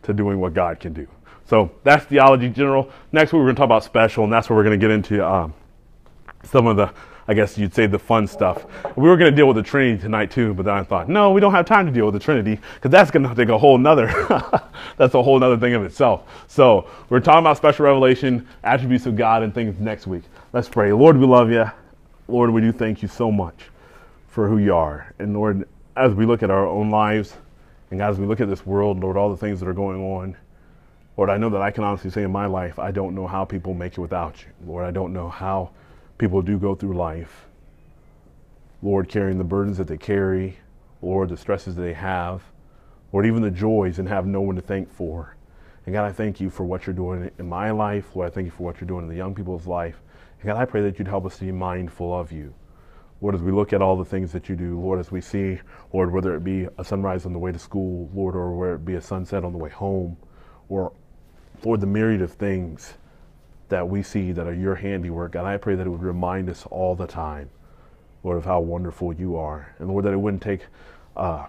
to 0.10 0.14
doing 0.14 0.40
what 0.40 0.54
God 0.54 0.80
can 0.80 0.92
do. 0.92 1.08
So 1.46 1.72
that's 1.84 2.06
theology 2.06 2.50
general. 2.50 2.92
Next 3.12 3.32
we're 3.32 3.44
going 3.44 3.56
to 3.56 3.60
talk 3.60 3.66
about 3.66 3.84
special, 3.84 4.24
and 4.24 4.34
that's 4.34 4.50
where 4.50 4.58
we're 4.58 4.64
going 4.64 4.80
to 4.80 4.84
get 4.84 4.92
into 4.92 5.26
um, 5.26 5.54
some 6.44 6.68
of 6.68 6.78
the, 6.78 6.92
I 7.28 7.34
guess 7.34 7.58
you'd 7.58 7.74
say, 7.74 7.88
the 7.88 7.98
fun 7.98 8.28
stuff. 8.28 8.66
We 8.96 9.08
were 9.08 9.18
going 9.18 9.32
to 9.32 9.36
deal 9.36 9.48
with 9.48 9.56
the 9.56 9.64
Trinity 9.64 10.02
tonight 10.02 10.32
too, 10.32 10.54
but 10.54 10.66
then 10.66 10.76
I 10.76 10.84
thought, 10.84 11.10
no, 11.10 11.32
we 11.32 11.42
don't 11.42 11.54
have 11.54 11.66
time 11.66 11.86
to 11.86 11.92
deal 11.92 12.06
with 12.06 12.14
the 12.14 12.20
Trinity 12.20 12.60
because 12.76 12.92
that's 12.92 13.12
going 13.12 13.28
to 13.28 13.34
take 13.36 13.50
a 13.50 13.58
whole 13.58 13.78
nother, 13.78 14.08
that's 14.98 15.14
a 15.14 15.24
whole 15.24 15.40
nother 15.40 15.58
thing 15.58 15.74
of 15.74 15.84
itself. 15.84 16.24
So 16.48 16.88
we're 17.10 17.20
talking 17.20 17.40
about 17.40 17.58
special 17.58 17.86
revelation, 17.86 18.48
attributes 18.64 19.06
of 19.06 19.16
God, 19.16 19.44
and 19.44 19.54
things 19.54 19.80
next 19.80 20.08
week. 20.08 20.24
Let's 20.54 20.70
pray. 20.70 20.92
Lord, 20.92 21.18
we 21.18 21.26
love 21.26 21.52
you. 21.52 21.66
Lord, 22.28 22.52
we 22.52 22.62
do 22.62 22.72
thank 22.72 23.02
you 23.02 23.08
so 23.08 23.32
much 23.32 23.70
for 24.28 24.48
who 24.48 24.58
you 24.60 24.76
are. 24.76 25.14
And 25.20 25.34
Lord, 25.34 25.68
as 25.96 26.14
we 26.14 26.26
look 26.26 26.44
at 26.44 26.52
our 26.52 26.68
own 26.68 26.90
lives, 26.92 27.34
and 27.92 28.02
as 28.02 28.20
we 28.20 28.26
look 28.26 28.42
at 28.42 28.50
this 28.50 28.66
world, 28.66 29.00
Lord, 29.00 29.18
all 29.18 29.30
the 29.30 29.38
things 29.38 29.60
that 29.60 29.68
are 29.68 29.74
going 29.74 30.02
on, 30.02 30.38
Lord, 31.18 31.30
I 31.30 31.38
know 31.38 31.50
that 31.50 31.62
I 31.62 31.72
can 31.72 31.84
honestly 31.84 32.10
say 32.10 32.24
in 32.24 32.32
my 32.32 32.46
life, 32.46 32.80
I 32.80 32.92
don't 32.92 33.16
know 33.16 33.28
how 33.28 33.44
people 33.44 33.74
make 33.74 33.94
it 33.94 34.02
without 34.02 34.42
you. 34.42 34.50
Lord, 34.66 34.86
I 34.86 34.92
don't 34.92 35.12
know 35.12 35.30
how 35.30 35.72
people 36.18 36.42
do 36.42 36.58
go 36.58 36.76
through 36.76 36.96
life. 36.96 37.48
Lord, 38.82 39.10
carrying 39.10 39.38
the 39.38 39.44
burdens 39.44 39.78
that 39.78 39.88
they 39.88 39.98
carry, 39.98 40.60
Lord, 41.02 41.30
the 41.30 41.38
stresses 41.38 41.76
that 41.76 41.82
they 41.82 41.94
have, 41.94 42.44
Lord, 43.12 43.26
even 43.26 43.42
the 43.42 43.52
joys 43.52 44.00
and 44.00 44.08
have 44.08 44.28
no 44.28 44.42
one 44.42 44.56
to 44.56 44.62
thank 44.62 44.90
for. 44.92 45.36
And 45.86 45.94
God, 45.94 46.06
I 46.06 46.12
thank 46.12 46.40
you 46.40 46.50
for 46.50 46.64
what 46.64 46.86
you're 46.86 46.94
doing 46.94 47.32
in 47.40 47.50
my 47.50 47.72
life. 47.72 48.16
Lord, 48.16 48.32
I 48.32 48.34
thank 48.34 48.46
you 48.46 48.52
for 48.52 48.64
what 48.64 48.80
you're 48.80 48.88
doing 48.88 49.04
in 49.04 49.10
the 49.10 49.16
young 49.16 49.34
people's 49.34 49.66
life. 49.66 50.02
And 50.40 50.48
God, 50.48 50.58
I 50.58 50.66
pray 50.66 50.82
that 50.84 51.00
you'd 51.00 51.08
help 51.08 51.26
us 51.26 51.38
to 51.40 51.46
be 51.46 51.52
mindful 51.52 52.18
of 52.18 52.32
you. 52.32 52.54
Lord, 53.22 53.36
as 53.36 53.42
we 53.42 53.52
look 53.52 53.74
at 53.74 53.82
all 53.82 53.98
the 53.98 54.06
things 54.06 54.32
that 54.32 54.48
you 54.48 54.56
do, 54.56 54.80
Lord, 54.80 55.00
as 55.00 55.12
we 55.12 55.20
see, 55.20 55.60
Lord, 55.92 56.12
whether 56.12 56.36
it 56.36 56.44
be 56.44 56.68
a 56.78 56.84
sunrise 56.86 57.26
on 57.26 57.34
the 57.34 57.40
way 57.40 57.52
to 57.52 57.60
school, 57.60 58.10
Lord, 58.14 58.36
or 58.36 58.58
whether 58.58 58.76
it 58.76 58.86
be 58.86 58.96
a 58.96 59.02
sunset 59.02 59.44
on 59.44 59.52
the 59.52 59.58
way 59.58 59.70
home, 59.70 60.16
or 60.70 60.94
Lord, 61.66 61.82
the 61.82 61.88
myriad 61.88 62.22
of 62.22 62.32
things 62.32 62.94
that 63.68 63.88
we 63.88 64.02
see 64.04 64.32
that 64.32 64.48
are 64.48 64.54
your 64.54 64.76
handiwork, 64.76 65.36
and 65.36 65.46
I 65.46 65.58
pray 65.58 65.76
that 65.76 65.86
it 65.86 65.90
would 65.90 66.02
remind 66.02 66.50
us 66.50 66.66
all 66.72 66.96
the 66.96 67.08
time, 67.08 67.50
Lord, 68.24 68.38
of 68.38 68.46
how 68.46 68.62
wonderful 68.62 69.14
you 69.14 69.36
are. 69.36 69.76
And 69.80 69.90
Lord, 69.90 70.06
that 70.06 70.14
it 70.14 70.18
wouldn't 70.18 70.42
take 70.42 70.66
uh, 71.18 71.46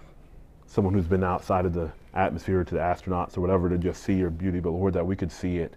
someone 0.67 0.93
who's 0.93 1.07
been 1.07 1.23
outside 1.23 1.65
of 1.65 1.73
the 1.73 1.91
atmosphere 2.13 2.65
to 2.65 2.75
the 2.75 2.81
astronauts 2.81 3.37
or 3.37 3.41
whatever 3.41 3.69
to 3.69 3.77
just 3.77 4.03
see 4.03 4.15
your 4.15 4.29
beauty, 4.29 4.59
but 4.59 4.71
Lord, 4.71 4.93
that 4.93 5.05
we 5.05 5.15
could 5.15 5.31
see 5.31 5.57
it. 5.57 5.73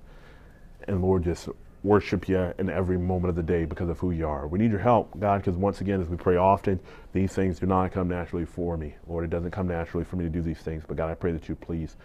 And 0.89 1.01
Lord, 1.01 1.23
just 1.23 1.49
worship 1.85 2.29
you 2.29 2.53
in 2.59 2.71
every 2.71 2.99
moment 2.99 3.29
of 3.29 3.37
the 3.37 3.43
day 3.43 3.67
because 3.67 3.91
of 3.91 3.99
who 3.99 4.11
you 4.11 4.27
are. 4.27 4.49
We 4.49 4.59
need 4.59 4.71
your 4.71 4.81
help, 4.81 5.21
God, 5.21 5.43
because 5.43 5.55
once 5.57 5.83
again, 5.83 6.01
as 6.01 6.09
we 6.09 6.17
pray 6.17 6.37
often, 6.37 6.81
these 7.13 7.33
things 7.33 7.59
do 7.59 7.67
not 7.67 7.93
come 7.93 8.09
naturally 8.09 8.47
for 8.47 8.77
me. 8.77 8.95
Lord, 9.07 9.25
it 9.25 9.31
doesn't 9.31 9.51
come 9.51 9.69
naturally 9.69 10.05
for 10.05 10.17
me 10.17 10.25
to 10.25 10.31
do 10.31 10.41
these 10.41 10.59
things, 10.59 10.83
but 10.89 10.97
God, 10.97 11.11
I 11.11 11.15
pray 11.15 11.31
that 11.33 11.49
you 11.49 11.55
please 11.55 11.97